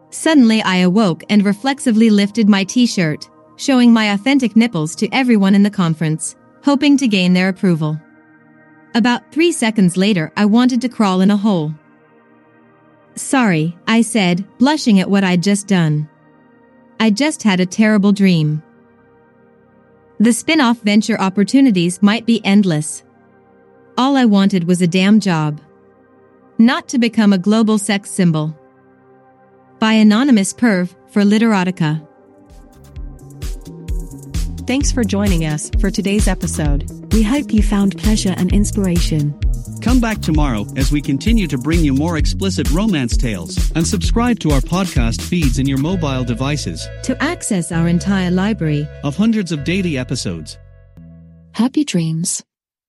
Suddenly 0.10 0.64
I 0.64 0.78
awoke 0.78 1.24
and 1.30 1.46
reflexively 1.46 2.10
lifted 2.10 2.50
my 2.50 2.64
t-shirt, 2.64 3.30
showing 3.58 3.94
my 3.94 4.06
authentic 4.06 4.56
nipples 4.56 4.96
to 4.96 5.10
everyone 5.12 5.54
in 5.54 5.62
the 5.62 5.70
conference, 5.70 6.36
hoping 6.64 6.98
to 6.98 7.08
gain 7.08 7.34
their 7.34 7.50
approval. 7.50 8.02
About 8.96 9.32
three 9.32 9.52
seconds 9.52 9.98
later 9.98 10.34
I 10.36 10.46
wanted 10.46 10.82
to 10.82 10.90
crawl 10.90 11.22
in 11.22 11.30
a 11.30 11.38
hole. 11.38 11.76
Sorry, 13.14 13.78
I 13.86 14.02
said, 14.02 14.48
blushing 14.58 15.00
at 15.00 15.12
what 15.12 15.24
I'd 15.24 15.44
just 15.44 15.68
done. 15.68 16.10
I 17.02 17.10
just 17.10 17.44
had 17.44 17.60
a 17.62 17.66
terrible 17.66 18.12
dream. 18.12 18.62
The 20.20 20.34
spin 20.34 20.60
off 20.60 20.82
venture 20.82 21.20
opportunities 21.20 22.02
might 22.02 22.26
be 22.26 22.42
endless. 22.44 23.04
All 23.98 24.18
I 24.18 24.26
wanted 24.26 24.66
was 24.68 24.82
a 24.82 24.88
damn 24.88 25.22
job. 25.22 25.62
Not 26.58 26.90
to 26.90 27.00
become 27.00 27.32
a 27.32 27.38
global 27.38 27.78
sex 27.78 28.12
symbol. 28.12 28.54
By 29.80 29.94
Anonymous 29.94 30.54
Perv 30.54 30.94
for 31.10 31.22
Literotica. 31.22 32.06
Thanks 34.68 34.92
for 34.92 35.06
joining 35.06 35.46
us 35.46 35.72
for 35.80 35.90
today's 35.90 36.28
episode. 36.28 36.86
We 37.14 37.24
hope 37.24 37.54
you 37.54 37.64
found 37.64 37.98
pleasure 37.98 38.36
and 38.38 38.52
inspiration. 38.52 39.40
Come 39.82 40.02
back 40.02 40.20
tomorrow 40.22 40.66
as 40.76 40.92
we 40.92 41.02
continue 41.02 41.48
to 41.48 41.58
bring 41.58 41.80
you 41.80 41.94
more 41.94 42.18
explicit 42.18 42.70
romance 42.72 43.16
tales 43.16 43.72
and 43.76 43.88
subscribe 43.88 44.40
to 44.40 44.52
our 44.52 44.62
podcast 44.62 45.22
feeds 45.22 45.58
in 45.58 45.68
your 45.68 45.78
mobile 45.78 46.24
devices 46.24 46.88
To 47.04 47.22
access 47.24 47.72
our 47.72 47.88
entire 47.88 48.32
library, 48.32 48.88
of 49.04 49.16
hundreds 49.16 49.52
of 49.52 49.64
daily 49.64 49.98
episodes. 49.98 50.58
Happy 51.54 51.84
dreams. 51.84 52.44